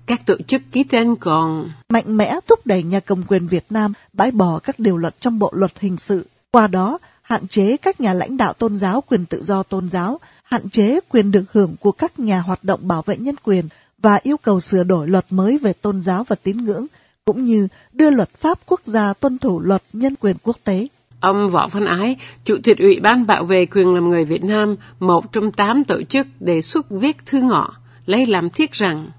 Các 0.06 0.26
tổ 0.26 0.34
chức 0.46 0.62
ký 0.72 0.84
tên 0.84 1.16
còn 1.16 1.70
mạnh 1.88 2.16
mẽ 2.16 2.34
thúc 2.48 2.66
đẩy 2.66 2.82
nhà 2.82 3.00
cầm 3.00 3.22
quyền 3.28 3.46
Việt 3.46 3.64
Nam 3.70 3.92
bãi 4.12 4.30
bỏ 4.30 4.58
các 4.58 4.78
điều 4.78 4.96
luật 4.96 5.20
trong 5.20 5.38
bộ 5.38 5.50
luật 5.54 5.78
hình 5.78 5.96
sự, 5.96 6.26
qua 6.50 6.66
đó 6.66 6.98
hạn 7.22 7.48
chế 7.48 7.76
các 7.76 8.00
nhà 8.00 8.12
lãnh 8.12 8.36
đạo 8.36 8.52
tôn 8.52 8.76
giáo 8.76 9.00
quyền 9.00 9.26
tự 9.26 9.44
do 9.44 9.62
tôn 9.62 9.88
giáo, 9.88 10.20
hạn 10.42 10.70
chế 10.70 11.00
quyền 11.08 11.30
được 11.30 11.44
hưởng 11.52 11.76
của 11.80 11.92
các 11.92 12.18
nhà 12.18 12.40
hoạt 12.40 12.64
động 12.64 12.80
bảo 12.88 13.02
vệ 13.02 13.16
nhân 13.16 13.34
quyền 13.44 13.68
và 13.98 14.20
yêu 14.22 14.36
cầu 14.36 14.60
sửa 14.60 14.84
đổi 14.84 15.08
luật 15.08 15.26
mới 15.30 15.58
về 15.58 15.72
tôn 15.72 16.02
giáo 16.02 16.24
và 16.24 16.36
tín 16.42 16.56
ngưỡng, 16.56 16.86
cũng 17.24 17.44
như 17.44 17.68
đưa 17.92 18.10
luật 18.10 18.30
pháp 18.38 18.58
quốc 18.66 18.80
gia 18.84 19.12
tuân 19.12 19.38
thủ 19.38 19.60
luật 19.60 19.82
nhân 19.92 20.14
quyền 20.20 20.36
quốc 20.42 20.56
tế. 20.64 20.86
Ông 21.20 21.50
Võ 21.50 21.68
Văn 21.68 21.84
Ái, 21.84 22.16
Chủ 22.44 22.56
tịch 22.62 22.78
Ủy 22.78 23.00
ban 23.00 23.26
Bảo 23.26 23.44
vệ 23.44 23.66
quyền 23.66 23.94
làm 23.94 24.10
người 24.10 24.24
Việt 24.24 24.44
Nam, 24.44 24.76
một 25.00 25.32
trong 25.32 25.52
tám 25.52 25.84
tổ 25.84 26.02
chức 26.02 26.26
đề 26.40 26.62
xuất 26.62 26.90
viết 26.90 27.16
thư 27.26 27.40
ngọ, 27.40 27.74
lấy 28.06 28.26
làm 28.26 28.50
thiết 28.50 28.72
rằng 28.72 29.10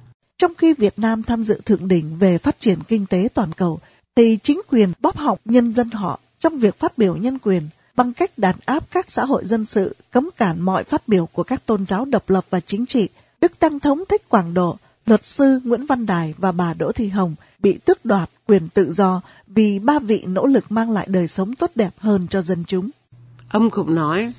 trong 0.44 0.56
khi 0.56 0.74
Việt 0.74 1.00
Nam 1.00 1.24
tham 1.24 1.44
dự 1.44 1.62
thượng 1.66 1.88
đỉnh 1.88 2.18
về 2.18 2.38
phát 2.38 2.60
triển 2.60 2.80
kinh 2.88 3.06
tế 3.06 3.28
toàn 3.34 3.54
cầu, 3.54 3.80
thì 4.16 4.38
chính 4.44 4.62
quyền 4.70 4.92
bóp 5.00 5.18
họng 5.18 5.40
nhân 5.46 5.74
dân 5.74 5.90
họ 5.90 6.20
trong 6.40 6.60
việc 6.60 6.80
phát 6.80 6.98
biểu 6.98 7.16
nhân 7.16 7.40
quyền 7.40 7.64
bằng 7.96 8.14
cách 8.14 8.38
đàn 8.38 8.56
áp 8.66 8.92
các 8.92 9.12
xã 9.12 9.26
hội 9.26 9.46
dân 9.46 9.66
sự, 9.66 9.96
cấm 10.12 10.30
cản 10.38 10.62
mọi 10.62 10.84
phát 10.84 11.08
biểu 11.08 11.26
của 11.26 11.44
các 11.44 11.66
tôn 11.66 11.86
giáo 11.86 12.06
độc 12.06 12.30
lập 12.30 12.46
và 12.50 12.60
chính 12.60 12.86
trị. 12.86 13.10
Đức 13.42 13.60
Tăng 13.60 13.80
Thống 13.80 14.04
Thích 14.10 14.30
Quảng 14.30 14.54
Độ, 14.54 14.78
luật 15.06 15.26
sư 15.26 15.60
Nguyễn 15.64 15.86
Văn 15.86 16.06
Đài 16.06 16.34
và 16.38 16.52
bà 16.52 16.74
Đỗ 16.74 16.92
Thị 16.92 17.08
Hồng 17.08 17.36
bị 17.60 17.78
tước 17.86 18.06
đoạt 18.06 18.30
quyền 18.48 18.70
tự 18.70 18.94
do 18.94 19.22
vì 19.48 19.80
ba 19.80 20.00
vị 20.00 20.24
nỗ 20.28 20.46
lực 20.46 20.72
mang 20.72 20.92
lại 20.92 21.08
đời 21.10 21.28
sống 21.28 21.56
tốt 21.56 21.72
đẹp 21.76 21.94
hơn 21.98 22.28
cho 22.30 22.42
dân 22.42 22.64
chúng. 22.68 22.90
Ông 23.50 23.70
cũng 23.70 23.96
nói, 23.96 24.34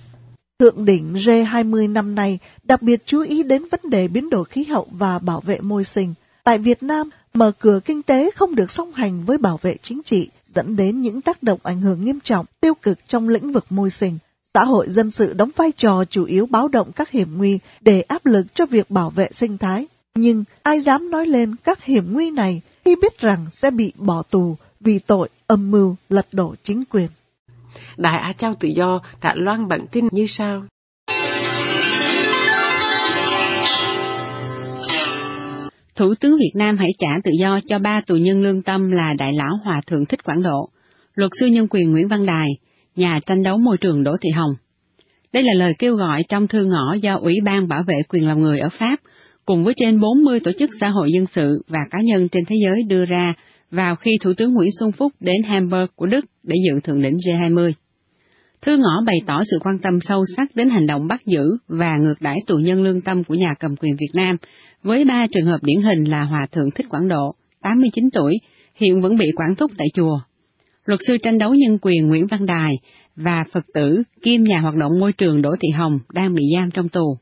Thượng 0.58 0.84
đỉnh 0.84 1.12
G20 1.14 1.92
năm 1.92 2.14
nay 2.14 2.38
đặc 2.62 2.82
biệt 2.82 3.02
chú 3.06 3.20
ý 3.20 3.42
đến 3.42 3.62
vấn 3.70 3.80
đề 3.90 4.08
biến 4.08 4.30
đổi 4.30 4.44
khí 4.44 4.64
hậu 4.64 4.86
và 4.90 5.18
bảo 5.18 5.40
vệ 5.40 5.60
môi 5.60 5.84
sinh. 5.84 6.14
Tại 6.44 6.58
Việt 6.58 6.82
Nam, 6.82 7.10
mở 7.34 7.52
cửa 7.58 7.80
kinh 7.84 8.02
tế 8.02 8.30
không 8.36 8.54
được 8.54 8.70
song 8.70 8.92
hành 8.92 9.24
với 9.24 9.38
bảo 9.38 9.58
vệ 9.62 9.76
chính 9.82 10.02
trị, 10.02 10.28
dẫn 10.54 10.76
đến 10.76 11.02
những 11.02 11.20
tác 11.20 11.42
động 11.42 11.58
ảnh 11.62 11.80
hưởng 11.80 12.04
nghiêm 12.04 12.20
trọng, 12.20 12.46
tiêu 12.60 12.74
cực 12.74 12.98
trong 13.08 13.28
lĩnh 13.28 13.52
vực 13.52 13.64
môi 13.70 13.90
sinh. 13.90 14.18
Xã 14.54 14.64
hội 14.64 14.90
dân 14.90 15.10
sự 15.10 15.32
đóng 15.32 15.50
vai 15.56 15.72
trò 15.72 16.04
chủ 16.04 16.24
yếu 16.24 16.46
báo 16.46 16.68
động 16.68 16.92
các 16.92 17.10
hiểm 17.10 17.38
nguy 17.38 17.58
để 17.80 18.00
áp 18.00 18.26
lực 18.26 18.46
cho 18.54 18.66
việc 18.66 18.90
bảo 18.90 19.10
vệ 19.10 19.28
sinh 19.32 19.58
thái. 19.58 19.86
Nhưng 20.14 20.44
ai 20.62 20.80
dám 20.80 21.10
nói 21.10 21.26
lên 21.26 21.56
các 21.64 21.84
hiểm 21.84 22.12
nguy 22.12 22.30
này 22.30 22.60
khi 22.84 22.96
biết 22.96 23.20
rằng 23.20 23.46
sẽ 23.52 23.70
bị 23.70 23.92
bỏ 23.96 24.22
tù 24.30 24.56
vì 24.80 24.98
tội 24.98 25.28
âm 25.46 25.70
mưu 25.70 25.96
lật 26.08 26.26
đổ 26.32 26.54
chính 26.62 26.84
quyền. 26.84 27.08
Đài 27.96 28.18
Á 28.18 28.32
Châu 28.32 28.54
Tự 28.60 28.68
Do 28.68 29.00
đã 29.22 29.34
loan 29.36 29.68
bản 29.68 29.80
tin 29.92 30.08
như 30.12 30.26
sau. 30.26 30.62
Thủ 35.96 36.14
tướng 36.20 36.36
Việt 36.38 36.52
Nam 36.54 36.76
hãy 36.76 36.90
trả 36.98 37.08
tự 37.24 37.30
do 37.40 37.60
cho 37.66 37.78
ba 37.78 38.00
tù 38.06 38.16
nhân 38.16 38.42
lương 38.42 38.62
tâm 38.62 38.90
là 38.90 39.14
Đại 39.18 39.32
lão 39.32 39.58
Hòa 39.64 39.80
Thượng 39.86 40.06
Thích 40.06 40.24
Quảng 40.24 40.42
Độ, 40.42 40.68
luật 41.14 41.30
sư 41.40 41.46
nhân 41.46 41.66
quyền 41.70 41.92
Nguyễn 41.92 42.08
Văn 42.08 42.26
Đài, 42.26 42.48
nhà 42.96 43.20
tranh 43.26 43.42
đấu 43.42 43.58
môi 43.58 43.76
trường 43.80 44.04
Đỗ 44.04 44.12
Thị 44.22 44.30
Hồng. 44.30 44.50
Đây 45.32 45.42
là 45.42 45.52
lời 45.54 45.74
kêu 45.78 45.96
gọi 45.96 46.22
trong 46.28 46.48
thư 46.48 46.64
ngõ 46.64 46.94
do 47.02 47.16
Ủy 47.16 47.34
ban 47.44 47.68
Bảo 47.68 47.82
vệ 47.86 47.94
quyền 48.08 48.28
lòng 48.28 48.40
người 48.40 48.60
ở 48.60 48.68
Pháp, 48.68 48.96
cùng 49.46 49.64
với 49.64 49.74
trên 49.76 50.00
40 50.00 50.40
tổ 50.40 50.52
chức 50.58 50.70
xã 50.80 50.88
hội 50.88 51.08
dân 51.14 51.26
sự 51.26 51.62
và 51.68 51.80
cá 51.90 51.98
nhân 52.04 52.28
trên 52.28 52.44
thế 52.44 52.56
giới 52.64 52.82
đưa 52.88 53.04
ra 53.04 53.34
vào 53.74 53.96
khi 53.96 54.10
Thủ 54.22 54.32
tướng 54.36 54.54
Nguyễn 54.54 54.70
Xuân 54.78 54.92
Phúc 54.92 55.12
đến 55.20 55.42
Hamburg 55.42 55.86
của 55.96 56.06
Đức 56.06 56.24
để 56.42 56.56
dự 56.68 56.80
thượng 56.80 57.02
đỉnh 57.02 57.16
G20. 57.16 57.72
Thư 58.62 58.76
ngõ 58.76 59.02
bày 59.06 59.16
tỏ 59.26 59.42
sự 59.50 59.58
quan 59.64 59.78
tâm 59.78 59.98
sâu 60.00 60.24
sắc 60.36 60.56
đến 60.56 60.70
hành 60.70 60.86
động 60.86 61.06
bắt 61.08 61.26
giữ 61.26 61.42
và 61.68 61.92
ngược 62.00 62.20
đãi 62.20 62.38
tù 62.46 62.56
nhân 62.56 62.82
lương 62.82 63.00
tâm 63.00 63.24
của 63.24 63.34
nhà 63.34 63.54
cầm 63.60 63.76
quyền 63.76 63.96
Việt 63.96 64.10
Nam, 64.14 64.36
với 64.82 65.04
ba 65.04 65.26
trường 65.32 65.46
hợp 65.46 65.58
điển 65.62 65.82
hình 65.82 66.04
là 66.04 66.22
Hòa 66.24 66.46
Thượng 66.52 66.70
Thích 66.70 66.86
Quảng 66.88 67.08
Độ, 67.08 67.34
89 67.62 68.10
tuổi, 68.12 68.38
hiện 68.74 69.00
vẫn 69.00 69.16
bị 69.16 69.26
quản 69.36 69.54
thúc 69.54 69.70
tại 69.78 69.86
chùa. 69.94 70.20
Luật 70.84 71.00
sư 71.06 71.16
tranh 71.22 71.38
đấu 71.38 71.54
nhân 71.54 71.78
quyền 71.82 72.08
Nguyễn 72.08 72.26
Văn 72.26 72.46
Đài 72.46 72.72
và 73.16 73.44
Phật 73.52 73.64
tử 73.74 74.02
kiêm 74.22 74.42
nhà 74.42 74.60
hoạt 74.60 74.74
động 74.74 74.92
môi 75.00 75.12
trường 75.12 75.42
Đỗ 75.42 75.50
Thị 75.60 75.68
Hồng 75.68 75.98
đang 76.12 76.34
bị 76.34 76.42
giam 76.56 76.70
trong 76.70 76.88
tù. 76.88 77.18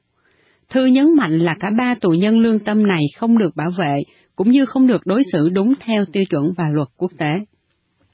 Thư 0.71 0.87
nhấn 0.87 1.16
mạnh 1.16 1.38
là 1.38 1.54
cả 1.61 1.71
ba 1.78 1.94
tù 2.00 2.11
nhân 2.11 2.40
lương 2.40 2.59
tâm 2.59 2.87
này 2.87 3.02
không 3.18 3.38
được 3.38 3.56
bảo 3.56 3.71
vệ 3.78 3.97
cũng 4.37 4.51
như 4.51 4.65
không 4.67 4.87
được 4.87 5.07
đối 5.07 5.23
xử 5.33 5.49
đúng 5.49 5.75
theo 5.81 6.05
tiêu 6.12 6.25
chuẩn 6.31 6.53
và 6.57 6.69
luật 6.69 6.89
quốc 6.97 7.12
tế. 7.19 7.35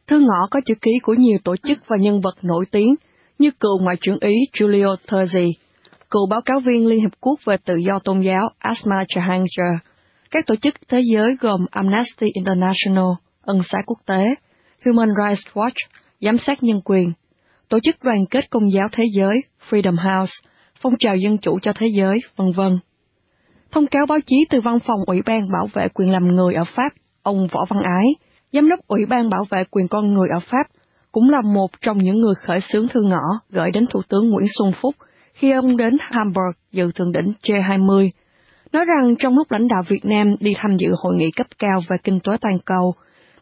Thư 0.07 0.21
ngõ 0.21 0.47
có 0.51 0.61
chữ 0.67 0.75
ký 0.83 0.91
của 1.03 1.15
nhiều 1.15 1.39
tổ 1.45 1.57
chức 1.57 1.79
và 1.87 1.97
nhân 1.97 2.21
vật 2.21 2.35
nổi 2.43 2.65
tiếng 2.71 2.95
như 3.39 3.51
cựu 3.61 3.79
Ngoại 3.83 3.97
trưởng 4.01 4.19
Ý 4.21 4.35
Giulio 4.59 4.97
Terzi, 5.07 5.53
cựu 6.11 6.27
báo 6.31 6.41
cáo 6.41 6.61
viên 6.61 6.87
Liên 6.87 7.01
Hiệp 7.01 7.21
Quốc 7.21 7.41
về 7.45 7.57
tự 7.65 7.75
do 7.87 7.99
tôn 8.05 8.21
giáo 8.21 8.49
Asma 8.59 9.05
Jahangir, 9.09 9.77
các 10.31 10.47
tổ 10.47 10.57
chức 10.57 10.75
thế 10.89 11.01
giới 11.15 11.37
gồm 11.41 11.67
Amnesty 11.71 12.27
International, 12.35 13.13
Ân 13.43 13.61
xá 13.65 13.79
quốc 13.87 13.99
tế, 14.07 14.25
Human 14.85 15.09
Rights 15.25 15.57
Watch, 15.57 15.89
Giám 16.21 16.39
sát 16.39 16.63
nhân 16.63 16.81
quyền, 16.85 17.13
Tổ 17.69 17.79
chức 17.83 17.97
Đoàn 18.03 18.27
kết 18.31 18.51
Công 18.51 18.73
giáo 18.73 18.89
Thế 18.93 19.05
giới, 19.15 19.43
Freedom 19.71 19.97
House, 19.97 20.33
Phong 20.81 20.93
trào 20.99 21.17
Dân 21.17 21.39
chủ 21.39 21.59
cho 21.63 21.73
Thế 21.77 21.87
giới, 21.87 22.19
vân 22.37 22.53
vân. 22.53 22.79
Thông 23.73 23.87
cáo 23.87 24.07
báo 24.09 24.19
chí 24.27 24.37
từ 24.51 24.61
Văn 24.61 24.79
phòng 24.79 24.99
Ủy 25.07 25.23
ban 25.27 25.41
Bảo 25.53 25.69
vệ 25.73 25.89
quyền 25.95 26.11
làm 26.13 26.37
người 26.37 26.55
ở 26.55 26.65
Pháp, 26.75 26.93
ông 27.23 27.47
Võ 27.53 27.65
Văn 27.69 27.83
Ái, 27.83 28.07
Giám 28.53 28.69
đốc 28.69 28.81
Ủy 28.87 29.07
ban 29.07 29.31
Bảo 29.31 29.45
vệ 29.51 29.65
quyền 29.71 29.89
con 29.89 30.15
người 30.15 30.29
ở 30.35 30.41
Pháp, 30.51 30.67
cũng 31.13 31.31
là 31.31 31.41
một 31.55 31.71
trong 31.81 31.99
những 31.99 32.21
người 32.21 32.35
khởi 32.47 32.61
xướng 32.61 32.89
thư 32.89 33.01
ngõ 33.03 33.23
gửi 33.51 33.71
đến 33.71 33.85
Thủ 33.91 34.01
tướng 34.09 34.31
Nguyễn 34.31 34.47
Xuân 34.59 34.73
Phúc 34.83 34.95
khi 35.35 35.51
ông 35.51 35.77
đến 35.77 35.97
Hamburg 36.01 36.57
dự 36.73 36.93
thượng 36.93 37.13
đỉnh 37.13 37.33
G20, 37.43 38.11
nói 38.73 38.85
rằng 38.85 39.15
trong 39.19 39.37
lúc 39.37 39.51
lãnh 39.51 39.69
đạo 39.69 39.83
Việt 39.89 40.05
Nam 40.05 40.35
đi 40.41 40.55
tham 40.57 40.77
dự 40.77 40.89
hội 41.03 41.15
nghị 41.17 41.31
cấp 41.37 41.47
cao 41.59 41.81
về 41.89 41.97
kinh 42.05 42.21
tế 42.21 42.33
toàn 42.41 42.59
cầu, 42.65 42.95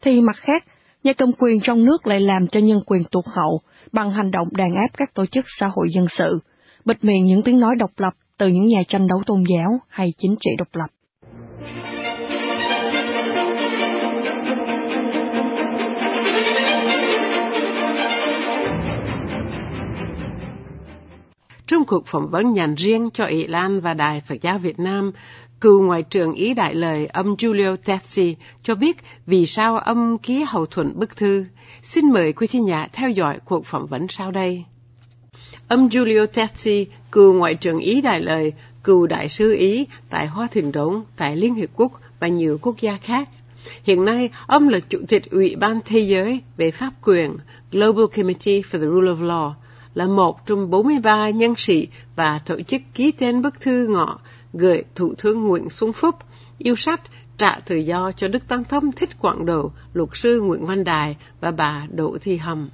thì 0.03 0.21
mặt 0.21 0.37
khác, 0.37 0.65
nhà 1.03 1.13
cầm 1.13 1.33
quyền 1.39 1.61
trong 1.63 1.85
nước 1.85 2.07
lại 2.07 2.21
làm 2.21 2.47
cho 2.47 2.61
nhân 2.61 2.81
quyền 2.87 3.03
tụt 3.11 3.25
hậu 3.27 3.61
bằng 3.93 4.11
hành 4.11 4.31
động 4.31 4.49
đàn 4.53 4.75
áp 4.75 4.97
các 4.97 5.15
tổ 5.15 5.27
chức 5.27 5.45
xã 5.59 5.67
hội 5.67 5.87
dân 5.95 6.05
sự, 6.09 6.39
bịt 6.85 6.97
miệng 7.03 7.25
những 7.25 7.43
tiếng 7.43 7.61
nói 7.61 7.75
độc 7.79 7.91
lập 7.97 8.13
từ 8.39 8.49
những 8.49 8.67
nhà 8.67 8.83
tranh 8.89 9.07
đấu 9.07 9.23
tôn 9.27 9.45
giáo 9.49 9.81
hay 9.89 10.13
chính 10.19 10.37
trị 10.41 10.51
độc 10.59 10.69
lập. 10.73 10.87
Trong 21.67 21.85
cuộc 21.85 22.07
phỏng 22.07 22.29
vấn 22.31 22.53
nhàn 22.53 22.75
riêng 22.75 23.11
cho 23.15 23.25
Ý 23.25 23.47
Lan 23.47 23.81
và 23.81 23.95
Đài 23.95 24.21
Phật 24.21 24.43
giáo 24.43 24.59
Việt 24.59 24.79
Nam, 24.79 25.13
cựu 25.61 25.83
Ngoại 25.83 26.03
trưởng 26.03 26.35
Ý 26.35 26.55
Đại 26.55 26.75
Lời 26.75 27.07
ông 27.07 27.37
Giulio 27.39 27.75
Terzi 27.75 28.35
cho 28.63 28.75
biết 28.75 28.97
vì 29.27 29.47
sao 29.47 29.79
ông 29.79 30.19
ký 30.19 30.45
hậu 30.49 30.67
thuẫn 30.67 30.99
bức 30.99 31.17
thư. 31.17 31.45
Xin 31.83 32.13
mời 32.13 32.33
quý 32.33 32.47
thính 32.47 32.69
giả 32.69 32.89
theo 32.93 33.11
dõi 33.11 33.39
cuộc 33.45 33.67
phỏng 33.67 33.87
vấn 33.87 34.09
sau 34.09 34.31
đây. 34.31 34.65
Ông 35.69 35.89
Giulio 35.91 36.27
Terzi, 36.27 36.85
cựu 37.13 37.33
Ngoại 37.33 37.55
trưởng 37.55 37.79
Ý 37.79 38.01
Đại 38.01 38.21
Lời, 38.21 38.53
cựu 38.85 39.07
Đại 39.07 39.29
sứ 39.29 39.53
Ý 39.53 39.87
tại 40.11 40.27
Hoa 40.27 40.47
Thịnh 40.47 40.73
Đống, 40.73 41.05
tại 41.17 41.37
Liên 41.37 41.55
Hiệp 41.55 41.69
Quốc 41.75 41.93
và 42.21 42.29
nhiều 42.29 42.59
quốc 42.63 42.81
gia 42.81 42.97
khác. 42.97 43.29
Hiện 43.85 44.05
nay, 44.05 44.31
ông 44.47 44.69
là 44.69 44.79
Chủ 44.89 44.99
tịch 45.09 45.31
Ủy 45.31 45.57
ban 45.57 45.81
Thế 45.85 45.99
giới 45.99 46.41
về 46.57 46.71
Pháp 46.71 46.91
quyền 47.03 47.37
Global 47.73 48.05
Committee 48.17 48.61
for 48.61 48.79
the 48.79 48.87
Rule 48.87 49.13
of 49.13 49.23
Law, 49.23 49.53
là 49.95 50.07
một 50.07 50.47
trong 50.47 50.71
43 50.71 51.31
nhân 51.31 51.55
sĩ 51.57 51.89
và 52.17 52.39
tổ 52.47 52.61
chức 52.61 52.83
ký 52.95 53.11
tên 53.11 53.43
bức 53.43 53.61
thư 53.61 53.87
ngọ 53.87 54.19
gửi 54.53 54.83
Thủ 54.95 55.15
tướng 55.23 55.45
Nguyễn 55.47 55.71
Xuân 55.71 55.93
Phúc 55.93 56.15
yêu 56.59 56.77
sách 56.77 57.01
trả 57.39 57.61
tự 57.67 57.77
do 57.77 58.13
cho 58.13 58.29
Đức 58.29 58.49
Tăng 58.49 58.65
Thâm, 58.65 58.93
Thích 58.93 59.11
Quảng 59.19 59.47
Độ, 59.47 59.71
luật 59.95 60.09
sư 60.15 60.41
Nguyễn 60.41 60.67
Văn 60.67 60.85
Đài 60.85 61.17
và 61.41 61.51
bà 61.51 61.87
Đỗ 61.91 62.17
Thị 62.21 62.37
Hầm. 62.37 62.71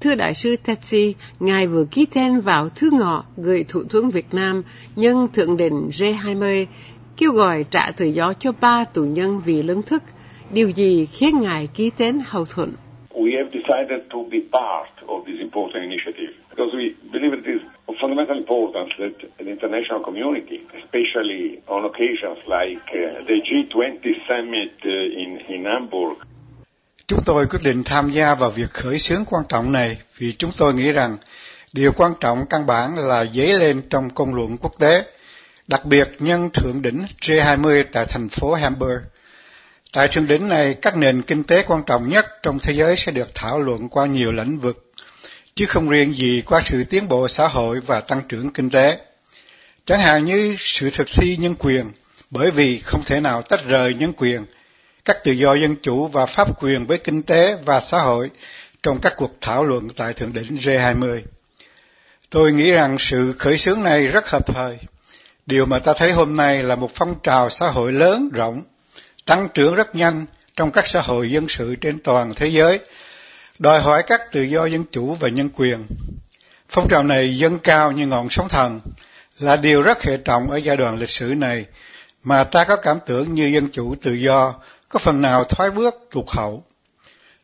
Thưa 0.00 0.14
Đại 0.14 0.34
sư 0.34 0.56
Tetsi, 0.66 1.14
Ngài 1.40 1.66
vừa 1.66 1.84
ký 1.90 2.06
tên 2.14 2.40
vào 2.40 2.68
thư 2.68 2.90
ngọ 2.92 3.24
gửi 3.36 3.64
Thủ 3.68 3.80
tướng 3.90 4.10
Việt 4.10 4.34
Nam 4.34 4.62
nhân 4.96 5.16
Thượng 5.34 5.56
đỉnh 5.56 5.88
G20 5.88 6.66
kêu 7.16 7.32
gọi 7.32 7.64
trả 7.70 7.90
tự 7.96 8.06
do 8.06 8.32
cho 8.32 8.52
ba 8.60 8.84
tù 8.94 9.04
nhân 9.04 9.40
vì 9.44 9.62
lương 9.62 9.82
thức. 9.82 10.02
Điều 10.52 10.68
gì 10.68 11.06
khiến 11.06 11.40
Ngài 11.40 11.68
ký 11.74 11.90
tên 11.98 12.20
hậu 12.24 12.44
thuận? 12.44 12.72
We 13.14 13.30
have 13.38 13.50
decided 13.52 14.00
to 14.10 14.18
be 14.30 14.38
part 14.52 14.92
of 15.06 15.24
this 15.26 15.40
important 15.40 15.82
initiative 15.90 16.32
because 16.50 16.72
we 16.78 16.84
believe 17.12 17.32
it 17.40 17.44
is 17.54 17.62
of 17.86 17.94
fundamental 18.02 18.36
importance 18.44 18.92
that 18.98 19.12
the 19.38 19.44
international 19.54 20.00
community, 20.08 20.58
especially 20.82 21.44
on 21.66 21.80
occasions 21.90 22.38
like 22.56 22.84
uh, 22.94 23.00
the 23.28 23.38
G20 23.48 24.02
summit 24.28 24.72
uh, 24.84 25.22
in, 25.22 25.30
in 25.54 25.64
Hamburg, 25.64 26.16
Chúng 27.10 27.24
tôi 27.24 27.46
quyết 27.46 27.62
định 27.62 27.84
tham 27.84 28.10
gia 28.10 28.34
vào 28.34 28.50
việc 28.50 28.72
khởi 28.72 28.98
xướng 28.98 29.24
quan 29.24 29.42
trọng 29.48 29.72
này 29.72 29.98
vì 30.18 30.32
chúng 30.32 30.50
tôi 30.58 30.74
nghĩ 30.74 30.92
rằng 30.92 31.16
điều 31.72 31.92
quan 31.92 32.12
trọng 32.20 32.46
căn 32.46 32.66
bản 32.66 32.98
là 32.98 33.24
dấy 33.24 33.58
lên 33.58 33.82
trong 33.90 34.10
công 34.10 34.34
luận 34.34 34.56
quốc 34.56 34.72
tế, 34.78 35.04
đặc 35.66 35.84
biệt 35.84 36.08
nhân 36.18 36.50
thượng 36.50 36.82
đỉnh 36.82 37.06
G20 37.20 37.84
tại 37.92 38.04
thành 38.08 38.28
phố 38.28 38.54
Hamburg. 38.54 38.98
Tại 39.92 40.08
thượng 40.08 40.26
đỉnh 40.26 40.48
này, 40.48 40.74
các 40.74 40.96
nền 40.96 41.22
kinh 41.22 41.44
tế 41.44 41.62
quan 41.66 41.82
trọng 41.86 42.08
nhất 42.08 42.26
trong 42.42 42.58
thế 42.58 42.72
giới 42.72 42.96
sẽ 42.96 43.12
được 43.12 43.34
thảo 43.34 43.58
luận 43.58 43.88
qua 43.88 44.06
nhiều 44.06 44.32
lĩnh 44.32 44.58
vực, 44.58 44.92
chứ 45.54 45.66
không 45.66 45.88
riêng 45.88 46.14
gì 46.14 46.42
qua 46.46 46.60
sự 46.64 46.84
tiến 46.84 47.08
bộ 47.08 47.28
xã 47.28 47.48
hội 47.48 47.80
và 47.80 48.00
tăng 48.00 48.22
trưởng 48.28 48.52
kinh 48.52 48.70
tế. 48.70 48.98
Chẳng 49.86 50.00
hạn 50.00 50.24
như 50.24 50.54
sự 50.58 50.90
thực 50.90 51.08
thi 51.12 51.36
nhân 51.36 51.54
quyền, 51.58 51.90
bởi 52.30 52.50
vì 52.50 52.78
không 52.78 53.02
thể 53.06 53.20
nào 53.20 53.42
tách 53.42 53.64
rời 53.64 53.94
nhân 53.94 54.12
quyền– 54.16 54.46
các 55.10 55.24
tự 55.24 55.32
do 55.32 55.54
dân 55.54 55.76
chủ 55.82 56.06
và 56.06 56.26
pháp 56.26 56.62
quyền 56.62 56.86
với 56.86 56.98
kinh 56.98 57.22
tế 57.22 57.56
và 57.64 57.80
xã 57.80 57.98
hội 58.00 58.30
trong 58.82 59.00
các 59.00 59.14
cuộc 59.16 59.32
thảo 59.40 59.64
luận 59.64 59.88
tại 59.96 60.12
thượng 60.12 60.32
đỉnh 60.32 60.56
G20. 60.56 61.20
Tôi 62.30 62.52
nghĩ 62.52 62.70
rằng 62.72 62.96
sự 62.98 63.34
khởi 63.38 63.56
xướng 63.56 63.82
này 63.82 64.06
rất 64.06 64.28
hợp 64.28 64.46
thời. 64.46 64.78
Điều 65.46 65.66
mà 65.66 65.78
ta 65.78 65.92
thấy 65.96 66.12
hôm 66.12 66.36
nay 66.36 66.62
là 66.62 66.76
một 66.76 66.90
phong 66.94 67.14
trào 67.22 67.50
xã 67.50 67.68
hội 67.68 67.92
lớn, 67.92 68.30
rộng, 68.32 68.62
tăng 69.26 69.48
trưởng 69.54 69.74
rất 69.74 69.94
nhanh 69.94 70.26
trong 70.56 70.70
các 70.70 70.86
xã 70.86 71.00
hội 71.00 71.30
dân 71.30 71.48
sự 71.48 71.74
trên 71.74 71.98
toàn 71.98 72.34
thế 72.34 72.46
giới, 72.46 72.80
đòi 73.58 73.80
hỏi 73.80 74.02
các 74.06 74.32
tự 74.32 74.42
do 74.42 74.66
dân 74.66 74.84
chủ 74.92 75.14
và 75.14 75.28
nhân 75.28 75.48
quyền. 75.56 75.78
Phong 76.68 76.88
trào 76.88 77.02
này 77.02 77.38
dâng 77.38 77.58
cao 77.58 77.92
như 77.92 78.06
ngọn 78.06 78.30
sóng 78.30 78.48
thần, 78.48 78.80
là 79.38 79.56
điều 79.56 79.82
rất 79.82 80.02
hệ 80.02 80.16
trọng 80.16 80.50
ở 80.50 80.56
giai 80.56 80.76
đoạn 80.76 80.98
lịch 80.98 81.08
sử 81.08 81.34
này, 81.34 81.64
mà 82.24 82.44
ta 82.44 82.64
có 82.64 82.76
cảm 82.76 82.98
tưởng 83.06 83.34
như 83.34 83.46
dân 83.46 83.68
chủ 83.68 83.94
tự 84.02 84.12
do 84.12 84.54
có 84.90 84.98
phần 84.98 85.20
nào 85.20 85.44
thoái 85.44 85.70
bước 85.70 85.94
tụt 86.10 86.24
hậu. 86.28 86.64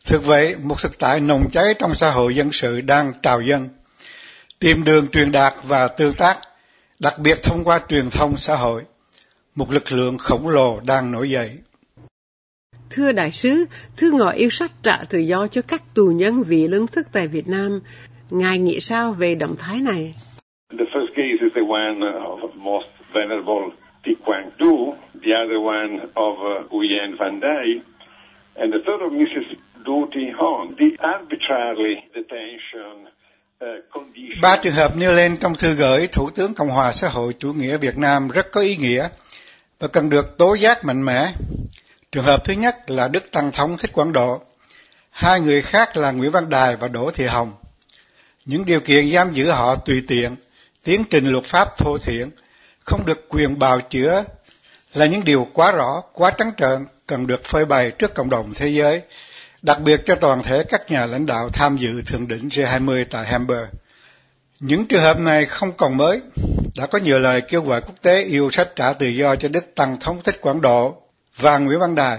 Thực 0.04 0.24
vậy, 0.24 0.56
một 0.62 0.74
thực 0.82 0.98
tại 0.98 1.20
nồng 1.20 1.50
cháy 1.52 1.64
trong 1.78 1.94
xã 1.94 2.10
hội 2.10 2.34
dân 2.34 2.52
sự 2.52 2.80
đang 2.80 3.12
trào 3.22 3.40
dân, 3.40 3.68
tìm 4.58 4.84
đường 4.84 5.08
truyền 5.08 5.32
đạt 5.32 5.54
và 5.62 5.88
tương 5.88 6.14
tác, 6.14 6.38
đặc 6.98 7.14
biệt 7.18 7.38
thông 7.42 7.64
qua 7.64 7.80
truyền 7.88 8.10
thông 8.10 8.36
xã 8.36 8.54
hội. 8.54 8.82
Một 9.54 9.72
lực 9.72 9.92
lượng 9.92 10.18
khổng 10.18 10.48
lồ 10.48 10.80
đang 10.86 11.12
nổi 11.12 11.30
dậy. 11.30 11.50
Thưa 12.90 13.12
đại 13.12 13.32
sứ, 13.32 13.64
thư 13.96 14.10
ngỏ 14.12 14.30
yêu 14.30 14.50
sách 14.50 14.72
trả 14.82 14.96
tự 15.10 15.18
do 15.18 15.46
cho 15.46 15.62
các 15.62 15.82
tù 15.94 16.04
nhân 16.06 16.42
vì 16.42 16.68
lương 16.68 16.86
thức 16.86 17.06
tại 17.12 17.28
Việt 17.28 17.48
Nam. 17.48 17.80
Ngài 18.30 18.58
nghĩ 18.58 18.80
sao 18.80 19.12
về 19.12 19.34
động 19.34 19.56
thái 19.58 19.80
này? 19.80 20.14
The 20.70 20.84
first 20.94 21.08
case 21.16 21.38
is 21.40 21.52
the 21.54 21.62
one 21.68 21.98
of 22.42 22.54
most 22.54 22.86
venerable 23.14 23.76
Thi 24.04 24.12
Quang 24.24 24.50
Tu, 24.58 24.96
the 25.26 25.34
other 25.34 25.60
one 25.60 25.92
of 26.14 26.34
uh, 26.38 26.68
Nguyen 26.70 27.18
Van 27.18 27.40
Dai, 27.40 27.82
and 28.54 28.72
the 28.72 28.78
third 28.86 29.02
of 29.02 29.12
Mrs. 29.12 29.58
Du 29.84 30.08
Thi 30.14 30.30
Hong. 30.38 30.74
The 30.78 30.96
arbitrarily 30.98 31.94
detention 32.14 33.06
uh, 33.60 33.82
Ba 34.42 34.56
trường 34.56 34.74
hợp 34.74 34.96
nêu 34.96 35.12
lên 35.12 35.36
trong 35.36 35.54
thư 35.54 35.74
gửi 35.74 36.06
Thủ 36.06 36.30
tướng 36.30 36.54
Cộng 36.54 36.68
hòa 36.68 36.92
xã 36.92 37.08
hội 37.08 37.34
chủ 37.38 37.52
nghĩa 37.52 37.76
Việt 37.78 37.98
Nam 37.98 38.28
rất 38.28 38.52
có 38.52 38.60
ý 38.60 38.76
nghĩa 38.76 39.08
và 39.78 39.88
cần 39.88 40.10
được 40.10 40.38
tố 40.38 40.54
giác 40.54 40.84
mạnh 40.84 41.04
mẽ. 41.04 41.32
Trường 42.12 42.24
hợp 42.24 42.44
thứ 42.44 42.52
nhất 42.52 42.74
là 42.86 43.08
Đức 43.08 43.32
Tăng 43.32 43.50
Thống 43.52 43.76
Thích 43.78 43.92
Quảng 43.92 44.12
Độ. 44.12 44.40
Hai 45.10 45.40
người 45.40 45.62
khác 45.62 45.96
là 45.96 46.12
Nguyễn 46.12 46.30
Văn 46.30 46.48
Đài 46.48 46.76
và 46.76 46.88
Đỗ 46.88 47.10
Thị 47.10 47.26
Hồng. 47.26 47.52
Những 48.44 48.64
điều 48.66 48.80
kiện 48.80 49.10
giam 49.12 49.32
giữ 49.32 49.50
họ 49.50 49.74
tùy 49.74 50.02
tiện, 50.08 50.36
tiến 50.84 51.04
trình 51.10 51.26
luật 51.26 51.44
pháp 51.44 51.68
thô 51.78 51.98
thiển, 51.98 52.30
không 52.80 53.00
được 53.06 53.28
quyền 53.28 53.58
bào 53.58 53.80
chữa 53.80 54.24
là 54.96 55.06
những 55.06 55.24
điều 55.24 55.46
quá 55.52 55.72
rõ, 55.72 56.02
quá 56.12 56.30
trắng 56.30 56.52
trợn, 56.56 56.86
cần 57.06 57.26
được 57.26 57.44
phơi 57.44 57.64
bày 57.64 57.90
trước 57.90 58.14
cộng 58.14 58.30
đồng 58.30 58.52
thế 58.54 58.68
giới, 58.68 59.02
đặc 59.62 59.80
biệt 59.80 60.00
cho 60.04 60.14
toàn 60.14 60.42
thể 60.42 60.64
các 60.68 60.90
nhà 60.90 61.06
lãnh 61.06 61.26
đạo 61.26 61.48
tham 61.48 61.76
dự 61.76 62.02
thượng 62.02 62.28
đỉnh 62.28 62.48
G20 62.48 63.04
tại 63.10 63.26
Hamburg. 63.26 63.64
Những 64.60 64.86
trường 64.86 65.02
hợp 65.02 65.18
này 65.18 65.44
không 65.44 65.72
còn 65.72 65.96
mới, 65.96 66.20
đã 66.76 66.86
có 66.86 66.98
nhiều 66.98 67.18
lời 67.18 67.40
kêu 67.40 67.62
gọi 67.62 67.80
quốc 67.80 67.94
tế 68.02 68.22
yêu 68.22 68.50
sách 68.50 68.68
trả 68.76 68.92
tự 68.92 69.06
do 69.06 69.36
cho 69.36 69.48
Đức 69.48 69.74
Tăng 69.74 70.00
Thống 70.00 70.20
Thích 70.24 70.40
Quảng 70.40 70.60
Độ 70.60 70.94
và 71.36 71.58
Nguyễn 71.58 71.78
Văn 71.78 71.94
Đài, 71.94 72.18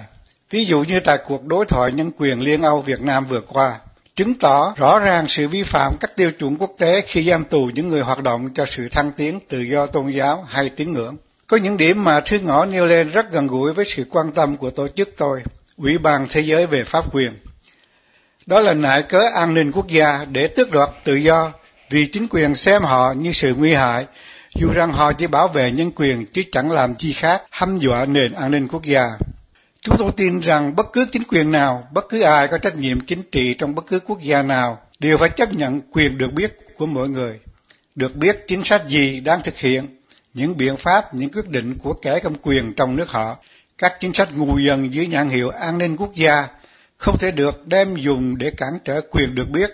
ví 0.50 0.66
dụ 0.66 0.84
như 0.84 1.00
tại 1.00 1.18
cuộc 1.26 1.46
đối 1.46 1.66
thoại 1.66 1.92
nhân 1.92 2.12
quyền 2.18 2.40
Liên 2.40 2.62
Âu 2.62 2.82
Việt 2.82 3.02
Nam 3.02 3.26
vừa 3.26 3.42
qua 3.42 3.80
chứng 4.16 4.34
tỏ 4.34 4.74
rõ 4.78 5.00
ràng 5.00 5.28
sự 5.28 5.48
vi 5.48 5.64
phạm 5.64 5.94
các 6.00 6.16
tiêu 6.16 6.32
chuẩn 6.32 6.58
quốc 6.58 6.72
tế 6.78 7.02
khi 7.02 7.30
giam 7.30 7.44
tù 7.44 7.70
những 7.74 7.90
người 7.90 8.02
hoạt 8.02 8.24
động 8.24 8.50
cho 8.54 8.66
sự 8.66 8.90
thăng 8.90 9.12
tiến 9.12 9.40
tự 9.48 9.62
do 9.62 9.86
tôn 9.86 10.10
giáo 10.10 10.46
hay 10.48 10.70
tín 10.70 10.94
ngưỡng. 10.94 11.18
Có 11.48 11.58
những 11.58 11.78
điểm 11.78 12.04
mà 12.04 12.20
thư 12.20 12.40
ngõ 12.40 12.66
nêu 12.66 12.88
lên 12.88 13.12
rất 13.12 13.32
gần 13.32 13.48
gũi 13.48 13.74
với 13.74 13.86
sự 13.86 14.06
quan 14.10 14.32
tâm 14.32 14.58
của 14.58 14.72
tổ 14.72 14.88
chức 14.88 15.10
tôi, 15.18 15.44
Ủy 15.78 15.98
ban 15.98 16.28
Thế 16.30 16.42
giới 16.42 16.66
về 16.66 16.84
Pháp 16.84 17.16
quyền. 17.16 17.32
Đó 18.46 18.62
là 18.62 18.74
nại 18.74 19.04
cớ 19.04 19.20
an 19.34 19.54
ninh 19.54 19.72
quốc 19.72 19.88
gia 19.88 20.26
để 20.32 20.48
tước 20.48 20.72
đoạt 20.72 20.90
tự 21.04 21.16
do 21.16 21.54
vì 21.90 22.08
chính 22.08 22.28
quyền 22.30 22.56
xem 22.56 22.84
họ 22.84 23.14
như 23.18 23.32
sự 23.32 23.56
nguy 23.56 23.74
hại, 23.74 24.06
dù 24.56 24.74
rằng 24.74 24.92
họ 24.92 25.14
chỉ 25.14 25.28
bảo 25.28 25.48
vệ 25.48 25.72
nhân 25.72 25.92
quyền 25.96 26.26
chứ 26.26 26.44
chẳng 26.52 26.72
làm 26.72 26.96
chi 26.96 27.14
khác 27.14 27.42
hăm 27.50 27.78
dọa 27.78 28.06
nền 28.06 28.34
an 28.34 28.52
ninh 28.52 28.68
quốc 28.68 28.84
gia. 28.84 29.12
Chúng 29.82 29.98
tôi 29.98 30.12
tin 30.18 30.40
rằng 30.40 30.76
bất 30.76 30.94
cứ 30.94 31.06
chính 31.12 31.24
quyền 31.30 31.52
nào, 31.52 31.88
bất 31.92 32.10
cứ 32.10 32.22
ai 32.22 32.48
có 32.48 32.58
trách 32.58 32.76
nhiệm 32.76 33.02
chính 33.02 33.24
trị 33.32 33.54
trong 33.54 33.76
bất 33.76 33.88
cứ 33.88 34.00
quốc 34.00 34.22
gia 34.22 34.42
nào 34.42 34.80
đều 35.00 35.18
phải 35.18 35.30
chấp 35.30 35.54
nhận 35.54 35.82
quyền 35.92 36.18
được 36.18 36.34
biết 36.34 36.58
của 36.78 36.86
mỗi 36.86 37.10
người. 37.10 37.40
Được 37.96 38.16
biết 38.16 38.44
chính 38.48 38.64
sách 38.64 38.88
gì 38.88 39.20
đang 39.20 39.42
thực 39.44 39.58
hiện, 39.58 39.97
những 40.38 40.58
biện 40.58 40.78
pháp, 40.78 41.14
những 41.14 41.30
quyết 41.30 41.50
định 41.50 41.78
của 41.84 41.94
kẻ 41.94 42.20
cầm 42.24 42.34
quyền 42.42 42.74
trong 42.74 42.96
nước 42.96 43.10
họ. 43.10 43.38
Các 43.78 43.98
chính 44.00 44.14
sách 44.14 44.30
ngu 44.38 44.58
dần 44.58 44.94
dưới 44.94 45.08
nhãn 45.08 45.30
hiệu 45.30 45.50
an 45.50 45.78
ninh 45.78 45.98
quốc 45.98 46.16
gia 46.16 46.48
không 46.98 47.18
thể 47.18 47.32
được 47.32 47.68
đem 47.68 47.96
dùng 47.96 48.38
để 48.38 48.52
cản 48.58 48.70
trở 48.86 49.02
quyền 49.02 49.36
được 49.36 49.50
biết 49.50 49.72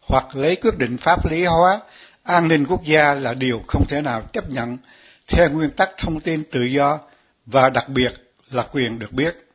hoặc 0.00 0.36
lấy 0.36 0.56
quyết 0.56 0.78
định 0.78 0.96
pháp 0.96 1.26
lý 1.30 1.44
hóa 1.44 1.80
an 2.22 2.48
ninh 2.48 2.66
quốc 2.66 2.84
gia 2.84 3.14
là 3.14 3.34
điều 3.34 3.62
không 3.66 3.86
thể 3.86 4.00
nào 4.00 4.22
chấp 4.32 4.50
nhận 4.50 4.78
theo 5.26 5.50
nguyên 5.50 5.70
tắc 5.70 5.90
thông 5.96 6.20
tin 6.20 6.44
tự 6.44 6.62
do 6.62 6.98
và 7.46 7.70
đặc 7.70 7.88
biệt 7.88 8.12
là 8.50 8.62
quyền 8.72 8.98
được 8.98 9.12
biết. 9.12 9.47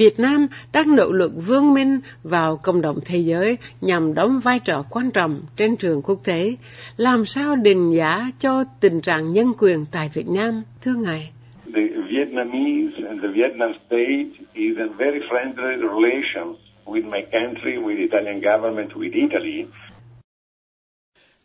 Việt 0.00 0.20
Nam 0.20 0.46
đang 0.72 0.96
nỗ 0.96 1.12
lực 1.12 1.32
vươn 1.46 1.74
minh 1.74 2.00
vào 2.22 2.56
cộng 2.56 2.80
đồng 2.80 2.98
thế 3.04 3.18
giới 3.18 3.58
nhằm 3.80 4.14
đóng 4.14 4.40
vai 4.40 4.58
trò 4.58 4.84
quan 4.90 5.10
trọng 5.10 5.42
trên 5.56 5.76
trường 5.76 6.02
quốc 6.02 6.18
tế. 6.24 6.54
Làm 6.96 7.24
sao 7.24 7.56
định 7.56 7.92
giá 7.92 8.30
cho 8.38 8.64
tình 8.80 9.00
trạng 9.00 9.32
nhân 9.32 9.52
quyền 9.58 9.84
tại 9.92 10.10
Việt 10.14 10.28
Nam, 10.28 10.62
thưa 10.82 10.94
Ngài? 10.94 11.30
The 11.74 11.82
Vietnamese 12.12 13.08
and 13.08 13.22
the 13.22 13.28
Vietnam 13.38 13.72
state 13.86 14.28
is 14.54 14.76
in 14.78 14.88
very 14.98 15.20
friendly 15.30 15.76
relations 15.76 16.56
with 16.84 17.04
my 17.04 17.22
country, 17.32 17.74
with 17.84 17.96
the 17.96 18.02
Italian 18.02 18.40
government, 18.40 18.90
with 18.90 19.12
Italy. 19.22 19.64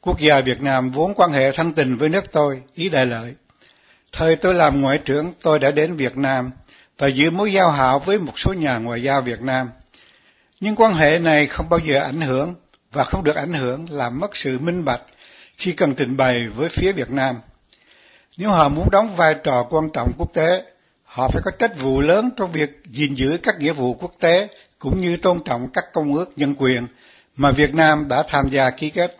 Quốc 0.01 0.19
gia 0.19 0.41
Việt 0.41 0.61
Nam 0.63 0.91
vốn 0.93 1.11
quan 1.15 1.31
hệ 1.31 1.51
thân 1.51 1.71
tình 1.75 1.95
với 1.95 2.09
nước 2.09 2.31
tôi, 2.31 2.61
ý 2.75 2.89
đại 2.93 3.05
lợi. 3.05 3.33
Thời 4.11 4.35
tôi 4.35 4.53
làm 4.53 4.81
ngoại 4.81 4.99
trưởng, 5.05 5.25
tôi 5.43 5.59
đã 5.59 5.71
đến 5.71 5.93
Việt 5.93 6.17
Nam 6.17 6.51
và 6.97 7.07
giữ 7.07 7.31
mối 7.31 7.53
giao 7.53 7.71
hảo 7.71 7.99
với 7.99 8.19
một 8.19 8.39
số 8.39 8.53
nhà 8.53 8.77
ngoại 8.77 9.03
giao 9.03 9.21
Việt 9.21 9.41
Nam. 9.41 9.69
Nhưng 10.59 10.75
quan 10.75 10.93
hệ 10.93 11.19
này 11.19 11.47
không 11.47 11.69
bao 11.69 11.79
giờ 11.79 11.99
ảnh 11.99 12.21
hưởng 12.21 12.55
và 12.91 13.03
không 13.03 13.23
được 13.23 13.35
ảnh 13.35 13.53
hưởng 13.53 13.85
làm 13.89 14.19
mất 14.19 14.35
sự 14.35 14.59
minh 14.59 14.85
bạch 14.85 15.01
khi 15.57 15.71
cần 15.71 15.95
trình 15.95 16.17
bày 16.17 16.47
với 16.47 16.69
phía 16.69 16.91
Việt 16.91 17.11
Nam. 17.11 17.35
Nếu 18.37 18.49
họ 18.49 18.69
muốn 18.69 18.89
đóng 18.91 19.15
vai 19.15 19.35
trò 19.43 19.67
quan 19.69 19.89
trọng 19.93 20.11
quốc 20.17 20.33
tế, 20.33 20.63
họ 21.03 21.29
phải 21.29 21.41
có 21.45 21.51
trách 21.51 21.79
vụ 21.79 22.01
lớn 22.01 22.29
trong 22.37 22.51
việc 22.51 22.81
gìn 22.85 23.13
giữ 23.15 23.37
các 23.43 23.55
nghĩa 23.59 23.73
vụ 23.73 23.93
quốc 23.93 24.11
tế 24.19 24.47
cũng 24.79 25.01
như 25.01 25.17
tôn 25.17 25.39
trọng 25.45 25.69
các 25.73 25.85
công 25.93 26.15
ước 26.15 26.31
nhân 26.35 26.55
quyền 26.57 26.87
mà 27.37 27.51
Việt 27.51 27.75
Nam 27.75 28.07
đã 28.07 28.23
tham 28.27 28.49
gia 28.49 28.69
ký 28.69 28.89
kết. 28.89 29.17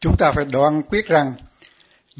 Chúng 0.00 0.16
ta 0.18 0.32
phải 0.32 0.44
đoan 0.44 0.82
quyết 0.82 1.06
rằng 1.06 1.32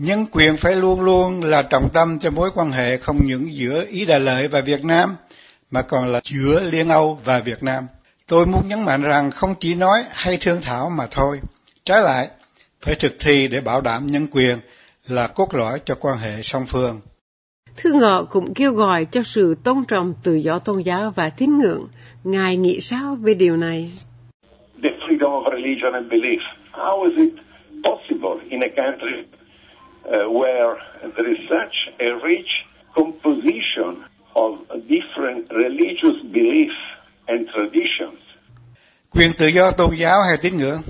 nhân 0.01 0.25
quyền 0.33 0.57
phải 0.57 0.77
luôn 0.77 1.01
luôn 1.01 1.41
là 1.43 1.63
trọng 1.63 1.89
tâm 1.95 2.19
cho 2.19 2.31
mối 2.31 2.51
quan 2.55 2.71
hệ 2.71 2.97
không 2.97 3.17
những 3.25 3.55
giữa 3.55 3.85
Ý 3.89 4.07
Đại 4.09 4.21
Lợi 4.21 4.49
và 4.49 4.61
Việt 4.61 4.85
Nam, 4.85 5.17
mà 5.71 5.83
còn 5.83 6.07
là 6.07 6.21
giữa 6.25 6.63
Liên 6.73 6.89
Âu 6.89 7.19
và 7.25 7.41
Việt 7.45 7.63
Nam. 7.63 7.83
Tôi 8.29 8.47
muốn 8.47 8.69
nhấn 8.69 8.79
mạnh 8.87 9.03
rằng 9.03 9.31
không 9.31 9.55
chỉ 9.61 9.75
nói 9.75 10.05
hay 10.11 10.39
thương 10.41 10.61
thảo 10.63 10.91
mà 10.99 11.07
thôi. 11.11 11.41
Trái 11.85 12.03
lại, 12.03 12.29
phải 12.81 12.95
thực 12.95 13.17
thi 13.21 13.49
để 13.49 13.61
bảo 13.61 13.81
đảm 13.81 14.07
nhân 14.07 14.27
quyền 14.31 14.59
là 15.09 15.27
cốt 15.27 15.55
lõi 15.55 15.79
cho 15.85 15.95
quan 16.01 16.19
hệ 16.19 16.43
song 16.43 16.65
phương. 16.69 17.01
Thư 17.77 17.93
ngọ 17.93 18.25
cũng 18.31 18.55
kêu 18.55 18.73
gọi 18.73 19.05
cho 19.05 19.23
sự 19.23 19.57
tôn 19.65 19.85
trọng 19.89 20.15
tự 20.25 20.35
do 20.35 20.59
tôn 20.59 20.83
giáo 20.83 21.11
và 21.17 21.31
tín 21.31 21.59
ngưỡng. 21.59 21.89
Ngài 22.25 22.57
nghĩ 22.57 22.81
sao 22.81 23.17
về 23.21 23.35
điều 23.35 23.57
này? 23.57 23.93
The 24.83 24.91
freedom 25.09 25.31
of 25.31 25.51
religion 25.57 25.93
and 25.93 26.13
belief. 26.13 26.41
How 26.73 27.11
is 27.11 27.19
it 27.19 27.35
possible 27.85 28.49
in 28.51 28.61
a 28.61 28.69
country 28.77 29.38
uh, 30.09 30.31
where 30.31 30.75
there 31.17 31.29
is 31.29 31.39
such 31.49 31.77
a 31.99 32.11
rich 32.29 32.51
composition 32.95 34.05
of 34.35 34.53
different 34.89 35.47
religious 35.51 36.17
beliefs 36.33 36.81
and 37.27 37.49
traditions? 37.55 38.21
Quyền 39.11 39.33
tự 39.39 39.47
do 39.47 39.71
tôn 39.71 39.95
giáo 39.97 40.23
hay 40.23 40.37
tín 40.43 40.57
ngưỡng 40.57 40.81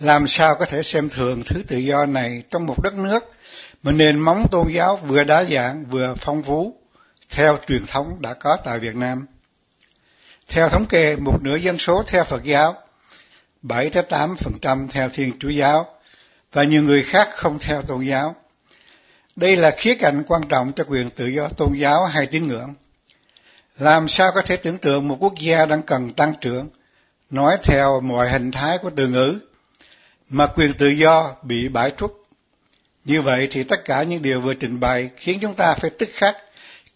làm 0.00 0.26
sao 0.26 0.54
có 0.58 0.64
thể 0.64 0.82
xem 0.82 1.08
thường 1.08 1.42
thứ 1.46 1.62
tự 1.68 1.76
do 1.76 2.06
này 2.06 2.42
trong 2.50 2.66
một 2.66 2.82
đất 2.82 2.94
nước 2.98 3.32
mà 3.82 3.92
nền 3.92 4.20
móng 4.20 4.46
tôn 4.50 4.68
giáo 4.68 4.96
vừa 4.96 5.24
đa 5.24 5.44
dạng 5.44 5.84
vừa 5.84 6.14
phong 6.18 6.42
phú 6.42 6.76
theo 7.30 7.58
truyền 7.68 7.86
thống 7.86 8.16
đã 8.20 8.34
có 8.34 8.56
tại 8.64 8.78
Việt 8.78 8.96
Nam. 8.96 9.26
Theo 10.48 10.68
thống 10.68 10.86
kê, 10.86 11.16
một 11.16 11.42
nửa 11.42 11.56
dân 11.56 11.78
số 11.78 12.02
theo 12.06 12.24
Phật 12.24 12.44
giáo, 12.44 12.74
7-8% 13.62 14.88
theo 14.88 15.08
Thiên 15.08 15.38
Chúa 15.38 15.48
giáo 15.48 15.86
và 16.52 16.64
nhiều 16.64 16.82
người 16.82 17.02
khác 17.02 17.28
không 17.32 17.58
theo 17.60 17.82
tôn 17.82 18.04
giáo. 18.04 18.36
Đây 19.36 19.56
là 19.56 19.70
khía 19.70 19.94
cạnh 19.94 20.22
quan 20.26 20.42
trọng 20.48 20.72
cho 20.72 20.84
quyền 20.88 21.10
tự 21.10 21.26
do 21.26 21.48
tôn 21.48 21.72
giáo 21.74 22.06
hay 22.06 22.26
tín 22.26 22.46
ngưỡng. 22.46 22.74
Làm 23.78 24.08
sao 24.08 24.32
có 24.34 24.42
thể 24.42 24.56
tưởng 24.56 24.78
tượng 24.78 25.08
một 25.08 25.16
quốc 25.20 25.34
gia 25.40 25.66
đang 25.66 25.82
cần 25.82 26.12
tăng 26.12 26.34
trưởng, 26.40 26.68
nói 27.30 27.56
theo 27.62 28.00
mọi 28.00 28.30
hình 28.30 28.50
thái 28.50 28.78
của 28.78 28.90
từ 28.96 29.08
ngữ, 29.08 29.38
mà 30.30 30.46
quyền 30.46 30.72
tự 30.72 30.88
do 30.88 31.34
bị 31.42 31.68
bãi 31.68 31.92
trút 31.98 32.20
như 33.04 33.22
vậy 33.22 33.48
thì 33.50 33.64
tất 33.64 33.84
cả 33.84 34.02
những 34.02 34.22
điều 34.22 34.40
vừa 34.40 34.54
trình 34.54 34.80
bày 34.80 35.10
khiến 35.16 35.38
chúng 35.40 35.54
ta 35.54 35.74
phải 35.74 35.90
tức 35.90 36.08
khắc 36.12 36.36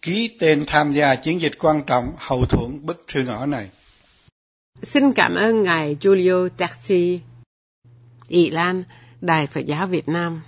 ký 0.01 0.35
tên 0.39 0.63
tham 0.67 0.91
gia 0.91 1.15
chiến 1.15 1.41
dịch 1.41 1.53
quan 1.59 1.83
trọng 1.83 2.13
hậu 2.17 2.45
thuẫn 2.45 2.85
bức 2.85 3.03
thư 3.07 3.23
ngõ 3.23 3.45
này. 3.45 3.69
Xin 4.83 5.13
cảm 5.13 5.35
ơn 5.35 5.63
Ngài 5.63 5.97
Giulio 6.01 6.47
Terzi, 6.57 7.19
Ý 8.27 8.49
Lan, 8.49 8.83
Đài 9.21 9.47
Phật 9.47 9.65
giáo 9.65 9.87
Việt 9.87 10.07
Nam. 10.07 10.41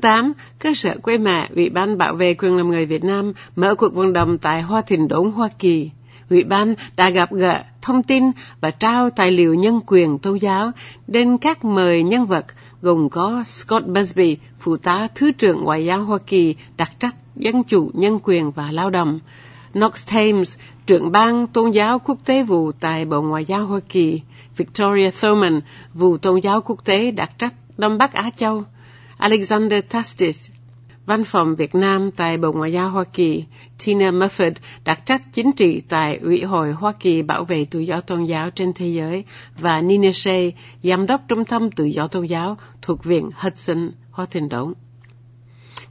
8, 0.00 0.32
cơ 0.58 0.74
sở 0.74 0.96
quê 1.02 1.18
mẹ 1.18 1.48
Ủy 1.54 1.68
ban 1.68 1.98
bảo 1.98 2.14
vệ 2.14 2.34
quyền 2.34 2.56
làm 2.56 2.68
người 2.68 2.86
Việt 2.86 3.04
Nam 3.04 3.32
mở 3.56 3.74
cuộc 3.74 3.94
vận 3.94 4.12
động 4.12 4.38
tại 4.38 4.62
Hoa 4.62 4.80
Thịnh 4.80 5.08
Đốn, 5.08 5.30
Hoa 5.30 5.48
Kỳ. 5.58 5.90
Ủy 6.30 6.44
ban 6.44 6.74
đã 6.96 7.10
gặp 7.10 7.32
gỡ, 7.32 7.62
thông 7.82 8.02
tin 8.02 8.24
và 8.60 8.70
trao 8.70 9.10
tài 9.10 9.30
liệu 9.30 9.54
nhân 9.54 9.80
quyền 9.86 10.18
tôn 10.18 10.38
giáo 10.38 10.70
đến 11.06 11.38
các 11.38 11.64
mời 11.64 12.02
nhân 12.02 12.26
vật 12.26 12.46
gồm 12.82 13.08
có 13.08 13.44
Scott 13.44 13.86
Busby, 13.86 14.36
phụ 14.60 14.76
tá 14.76 15.08
Thứ 15.14 15.32
trưởng 15.32 15.64
Ngoại 15.64 15.84
giao 15.84 16.04
Hoa 16.04 16.18
Kỳ 16.26 16.54
đặc 16.76 16.92
trách 17.00 17.14
dân 17.36 17.64
chủ, 17.64 17.90
nhân 17.94 18.18
quyền 18.22 18.50
và 18.50 18.72
lao 18.72 18.90
động, 18.90 19.20
Knox 19.72 20.06
Thames, 20.06 20.58
trưởng 20.86 21.12
ban 21.12 21.46
tôn 21.46 21.70
giáo 21.70 21.98
quốc 21.98 22.18
tế 22.24 22.42
vụ 22.42 22.72
tại 22.72 23.04
Bộ 23.04 23.22
Ngoại 23.22 23.44
giao 23.44 23.66
Hoa 23.66 23.80
Kỳ, 23.88 24.20
Victoria 24.56 25.10
Thurman, 25.20 25.60
vụ 25.94 26.16
tôn 26.16 26.40
giáo 26.40 26.60
quốc 26.60 26.84
tế 26.84 27.10
đặc 27.10 27.38
trách 27.38 27.54
Đông 27.78 27.98
Bắc 27.98 28.12
Á 28.12 28.30
Châu, 28.36 28.64
Alexander 29.20 29.84
Tastis, 29.88 30.50
Văn 31.06 31.24
phòng 31.24 31.56
Việt 31.56 31.74
Nam 31.74 32.10
tại 32.10 32.36
Bộ 32.36 32.52
Ngoại 32.52 32.72
giao 32.72 32.90
Hoa 32.90 33.04
Kỳ, 33.04 33.44
Tina 33.84 34.10
Mufford, 34.10 34.52
đặc 34.84 35.06
trách 35.06 35.22
chính 35.32 35.52
trị 35.52 35.82
tại 35.88 36.18
Ủy 36.22 36.44
hội 36.44 36.72
Hoa 36.72 36.92
Kỳ 36.92 37.22
bảo 37.22 37.44
vệ 37.44 37.66
tự 37.70 37.80
do 37.80 38.00
tôn 38.00 38.24
giáo 38.24 38.50
trên 38.50 38.72
thế 38.72 38.86
giới, 38.86 39.24
và 39.58 39.82
Nina 39.82 40.10
Shea, 40.14 40.50
giám 40.82 41.06
đốc 41.06 41.20
Trung 41.28 41.44
tâm 41.44 41.70
Tự 41.70 41.84
do 41.84 42.08
tôn 42.08 42.26
giáo 42.26 42.56
thuộc 42.82 43.04
Viện 43.04 43.30
Hudson, 43.36 43.90
Hoa 44.10 44.26
Thịnh 44.26 44.48
Động. 44.48 44.72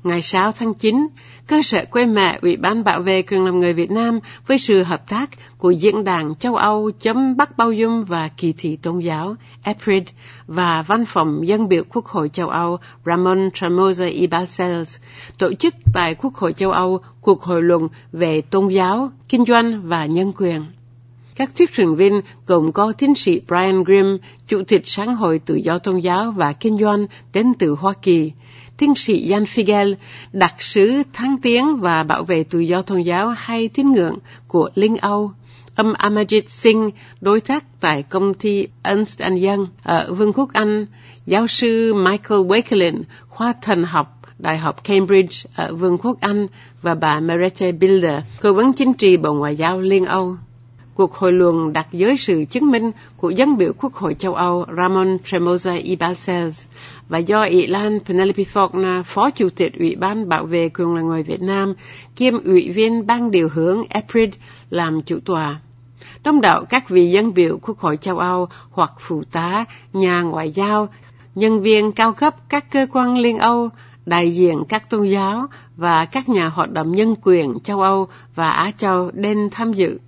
Ngày 0.03 0.21
6 0.21 0.51
tháng 0.51 0.73
9, 0.73 1.07
cơ 1.47 1.61
sở 1.61 1.85
quê 1.85 2.05
mẹ 2.05 2.39
Ủy 2.41 2.55
ban 2.55 2.83
bảo 2.83 3.01
vệ 3.01 3.21
quyền 3.21 3.45
làm 3.45 3.59
người 3.59 3.73
Việt 3.73 3.91
Nam 3.91 4.19
với 4.47 4.57
sự 4.57 4.83
hợp 4.83 5.09
tác 5.09 5.29
của 5.57 5.71
Diễn 5.71 6.03
đàn 6.03 6.35
châu 6.35 6.55
Âu 6.55 6.91
chấm 6.91 7.37
Bắc 7.37 7.57
Bao 7.57 7.71
Dung 7.71 8.05
và 8.05 8.27
Kỳ 8.27 8.53
thị 8.57 8.75
Tôn 8.75 8.99
giáo 8.99 9.35
EPRID 9.63 10.03
và 10.47 10.81
Văn 10.81 11.05
phòng 11.05 11.47
Dân 11.47 11.69
biểu 11.69 11.83
Quốc 11.93 12.05
hội 12.05 12.29
châu 12.33 12.49
Âu 12.49 12.77
Ramon 13.05 13.49
Tramosa 13.53 14.05
y 14.05 14.27
Balcells 14.27 14.97
tổ 15.37 15.53
chức 15.53 15.75
tại 15.93 16.15
Quốc 16.15 16.35
hội 16.35 16.53
châu 16.53 16.71
Âu 16.71 16.99
cuộc 17.21 17.43
hội 17.43 17.63
luận 17.63 17.87
về 18.11 18.41
tôn 18.41 18.67
giáo, 18.67 19.11
kinh 19.29 19.45
doanh 19.45 19.81
và 19.87 20.05
nhân 20.05 20.33
quyền. 20.37 20.65
Các 21.35 21.55
thuyết 21.57 21.69
trình 21.73 21.95
viên 21.95 22.21
gồm 22.47 22.71
có 22.71 22.93
tiến 22.97 23.15
sĩ 23.15 23.41
Brian 23.47 23.83
Grimm, 23.83 24.17
Chủ 24.47 24.63
tịch 24.67 24.81
Sáng 24.85 25.15
hội 25.15 25.39
Tự 25.39 25.55
do 25.55 25.79
Tôn 25.79 25.99
giáo 25.99 26.31
và 26.31 26.53
Kinh 26.53 26.77
doanh 26.77 27.05
đến 27.33 27.53
từ 27.59 27.75
Hoa 27.79 27.93
Kỳ, 28.01 28.31
tiến 28.79 28.95
sĩ 28.95 29.29
Jan 29.29 29.43
Figel, 29.43 29.95
đặc 30.33 30.55
sứ 30.59 31.03
thăng 31.13 31.37
tiến 31.37 31.79
và 31.79 32.03
bảo 32.03 32.23
vệ 32.23 32.43
tự 32.43 32.59
do 32.59 32.81
tôn 32.81 33.01
giáo 33.01 33.33
hay 33.37 33.67
tín 33.67 33.91
ngưỡng 33.91 34.17
của 34.47 34.69
Linh 34.75 34.97
Âu, 34.97 35.31
ông 35.75 35.93
Amajit 35.93 36.47
Singh, 36.47 36.89
đối 37.21 37.41
tác 37.41 37.65
tại 37.79 38.03
công 38.03 38.33
ty 38.33 38.67
Ernst 38.83 39.21
Young 39.21 39.67
ở 39.83 40.13
Vương 40.13 40.33
quốc 40.33 40.53
Anh, 40.53 40.85
giáo 41.25 41.47
sư 41.47 41.93
Michael 41.93 42.41
Wakelin, 42.41 43.01
khoa 43.29 43.53
thần 43.61 43.83
học 43.83 44.19
Đại 44.39 44.57
học 44.57 44.83
Cambridge 44.83 45.49
ở 45.55 45.73
Vương 45.73 45.97
quốc 45.97 46.17
Anh. 46.21 46.47
Và 46.81 46.95
bà 46.95 47.19
Merete 47.19 47.71
Bilder, 47.71 48.21
cố 48.41 48.53
vấn 48.53 48.73
chính 48.73 48.93
trị 48.93 49.17
Bộ 49.17 49.33
Ngoại 49.33 49.55
giao 49.55 49.81
Liên 49.81 50.05
Âu. 50.05 50.37
Cuộc 50.99 51.15
hội 51.15 51.33
luận 51.33 51.73
đặt 51.73 51.87
dưới 51.91 52.17
sự 52.17 52.45
chứng 52.49 52.71
minh 52.71 52.91
của 53.17 53.29
dân 53.29 53.57
biểu 53.57 53.73
Quốc 53.73 53.93
hội 53.93 54.15
châu 54.19 54.33
Âu 54.35 54.65
Ramon 54.77 55.17
Tremosa 55.23 55.73
y 55.73 55.95
Balcells 55.95 56.65
và 57.09 57.17
do 57.17 57.43
Ý 57.43 57.67
Lan 57.67 57.99
Penelope 58.05 58.43
Faulkner, 58.43 59.03
Phó 59.03 59.29
Chủ 59.29 59.49
tịch 59.49 59.79
Ủy 59.79 59.95
ban 59.95 60.29
Bảo 60.29 60.45
vệ 60.45 60.69
quyền 60.69 60.95
là 60.95 61.01
người 61.01 61.23
Việt 61.23 61.41
Nam, 61.41 61.73
kiêm 62.15 62.43
Ủy 62.43 62.69
viên 62.69 63.07
Ban 63.07 63.31
điều 63.31 63.49
hướng 63.49 63.83
EPRID 63.89 64.29
làm 64.69 65.01
chủ 65.01 65.19
tòa. 65.25 65.59
Đông 66.23 66.41
đảo 66.41 66.65
các 66.69 66.89
vị 66.89 67.09
dân 67.09 67.33
biểu 67.33 67.59
Quốc 67.61 67.79
hội 67.79 67.97
châu 67.97 68.17
Âu 68.17 68.47
hoặc 68.71 68.91
phụ 68.99 69.23
tá, 69.31 69.65
nhà 69.93 70.21
ngoại 70.21 70.51
giao, 70.51 70.89
nhân 71.35 71.61
viên 71.61 71.91
cao 71.91 72.13
cấp 72.13 72.35
các 72.49 72.71
cơ 72.71 72.87
quan 72.91 73.17
Liên 73.17 73.37
Âu, 73.37 73.69
đại 74.05 74.31
diện 74.31 74.63
các 74.69 74.89
tôn 74.89 75.07
giáo 75.07 75.47
và 75.77 76.05
các 76.05 76.29
nhà 76.29 76.49
hoạt 76.49 76.71
động 76.71 76.95
nhân 76.95 77.15
quyền 77.23 77.59
châu 77.63 77.81
Âu 77.81 78.07
và 78.35 78.49
Á 78.49 78.71
Châu 78.77 79.11
đến 79.13 79.49
tham 79.51 79.73
dự. 79.73 79.99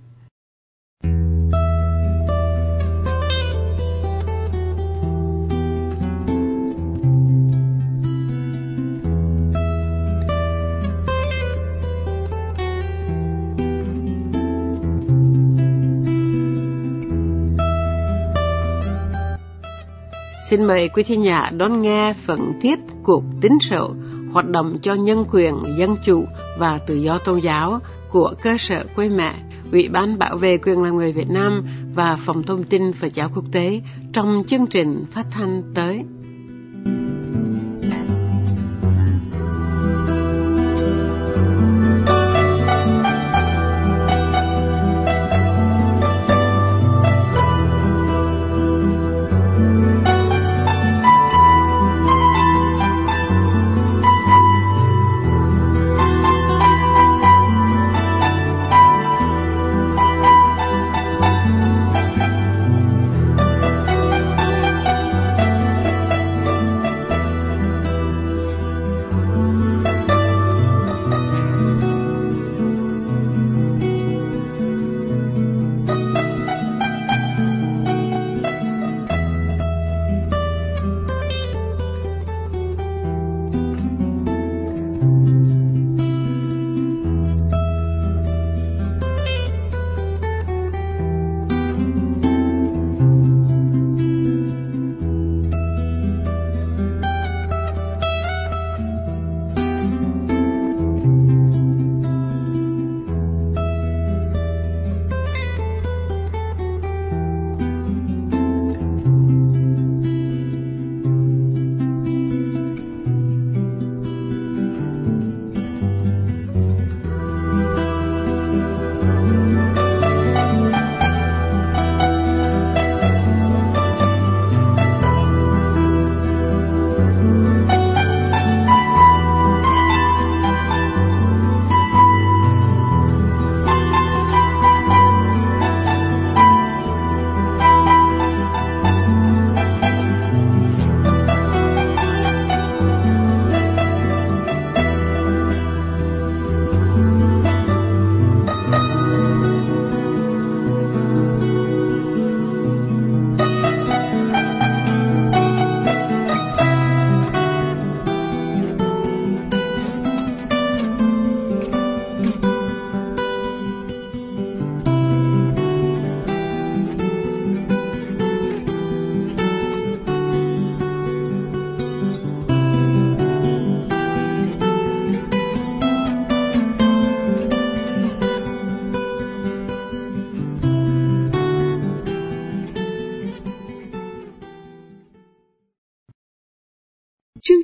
Xin 20.52 20.64
mời 20.64 20.88
quý 20.88 21.02
thính 21.02 21.24
giả 21.24 21.50
đón 21.56 21.82
nghe 21.82 22.12
phần 22.12 22.52
tiếp 22.60 22.78
cuộc 23.02 23.24
tín 23.40 23.52
sự 23.60 23.88
hoạt 24.32 24.48
động 24.48 24.78
cho 24.82 24.94
nhân 24.94 25.24
quyền, 25.32 25.54
dân 25.78 25.96
chủ 26.04 26.24
và 26.58 26.78
tự 26.78 26.94
do 26.94 27.18
tôn 27.18 27.38
giáo 27.38 27.80
của 28.08 28.34
cơ 28.42 28.56
sở 28.58 28.84
quê 28.96 29.08
mẹ, 29.08 29.34
Ủy 29.72 29.88
ban 29.88 30.18
bảo 30.18 30.36
vệ 30.36 30.58
quyền 30.58 30.82
là 30.82 30.90
người 30.90 31.12
Việt 31.12 31.30
Nam 31.30 31.66
và 31.94 32.16
Phòng 32.20 32.42
thông 32.42 32.64
tin 32.64 32.92
Phật 32.92 33.14
giáo 33.14 33.30
quốc 33.34 33.44
tế 33.52 33.80
trong 34.12 34.44
chương 34.46 34.66
trình 34.66 35.04
phát 35.12 35.26
thanh 35.30 35.62
tới. 35.74 36.04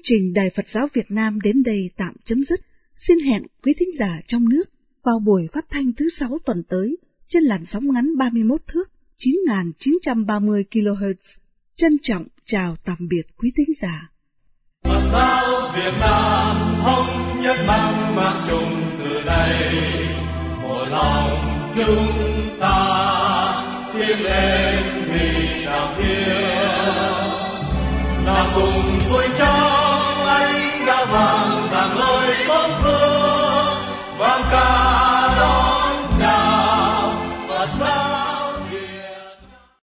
trình 0.08 0.32
Đài 0.32 0.50
Phật 0.50 0.68
giáo 0.68 0.88
Việt 0.92 1.10
Nam 1.10 1.40
đến 1.40 1.62
đây 1.62 1.90
tạm 1.96 2.14
chấm 2.24 2.44
dứt. 2.44 2.60
Xin 2.96 3.18
hẹn 3.18 3.42
quý 3.62 3.74
thính 3.78 3.88
giả 3.98 4.20
trong 4.26 4.48
nước 4.48 4.64
vào 5.04 5.18
buổi 5.18 5.46
phát 5.52 5.66
thanh 5.70 5.92
thứ 5.92 6.08
sáu 6.08 6.38
tuần 6.46 6.62
tới 6.68 6.96
trên 7.28 7.42
làn 7.42 7.64
sóng 7.64 7.92
ngắn 7.92 8.18
31 8.18 8.60
thước 8.66 8.90
9.930 9.18 10.62
kHz. 10.70 11.38
Trân 11.76 11.98
trọng 12.02 12.24
chào 12.44 12.76
tạm 12.84 13.08
biệt 13.10 13.22
quý 13.36 13.52
thính 13.56 13.74
giả. 13.76 14.10
Phật 14.84 15.08
giáo 15.12 15.72
Việt 15.76 15.98
Nam 16.00 16.56
thống 16.82 17.42
nhất 17.42 17.56
mang 17.66 18.16
mang 18.16 18.46
chung 18.50 18.82
từ 18.98 19.22
đây 19.26 19.78
mỗi 20.62 20.90
lòng 20.90 21.72
chúng 21.76 22.58
ta 22.60 22.78
tiếng 23.94 24.24
lên 24.24 24.84
vì 25.12 25.64
đạo 25.64 25.94
thiên 25.98 26.48
là 28.26 28.52
cùng 28.54 29.12
với 29.12 29.28
cha 29.38 29.57
Abba. 31.10 31.57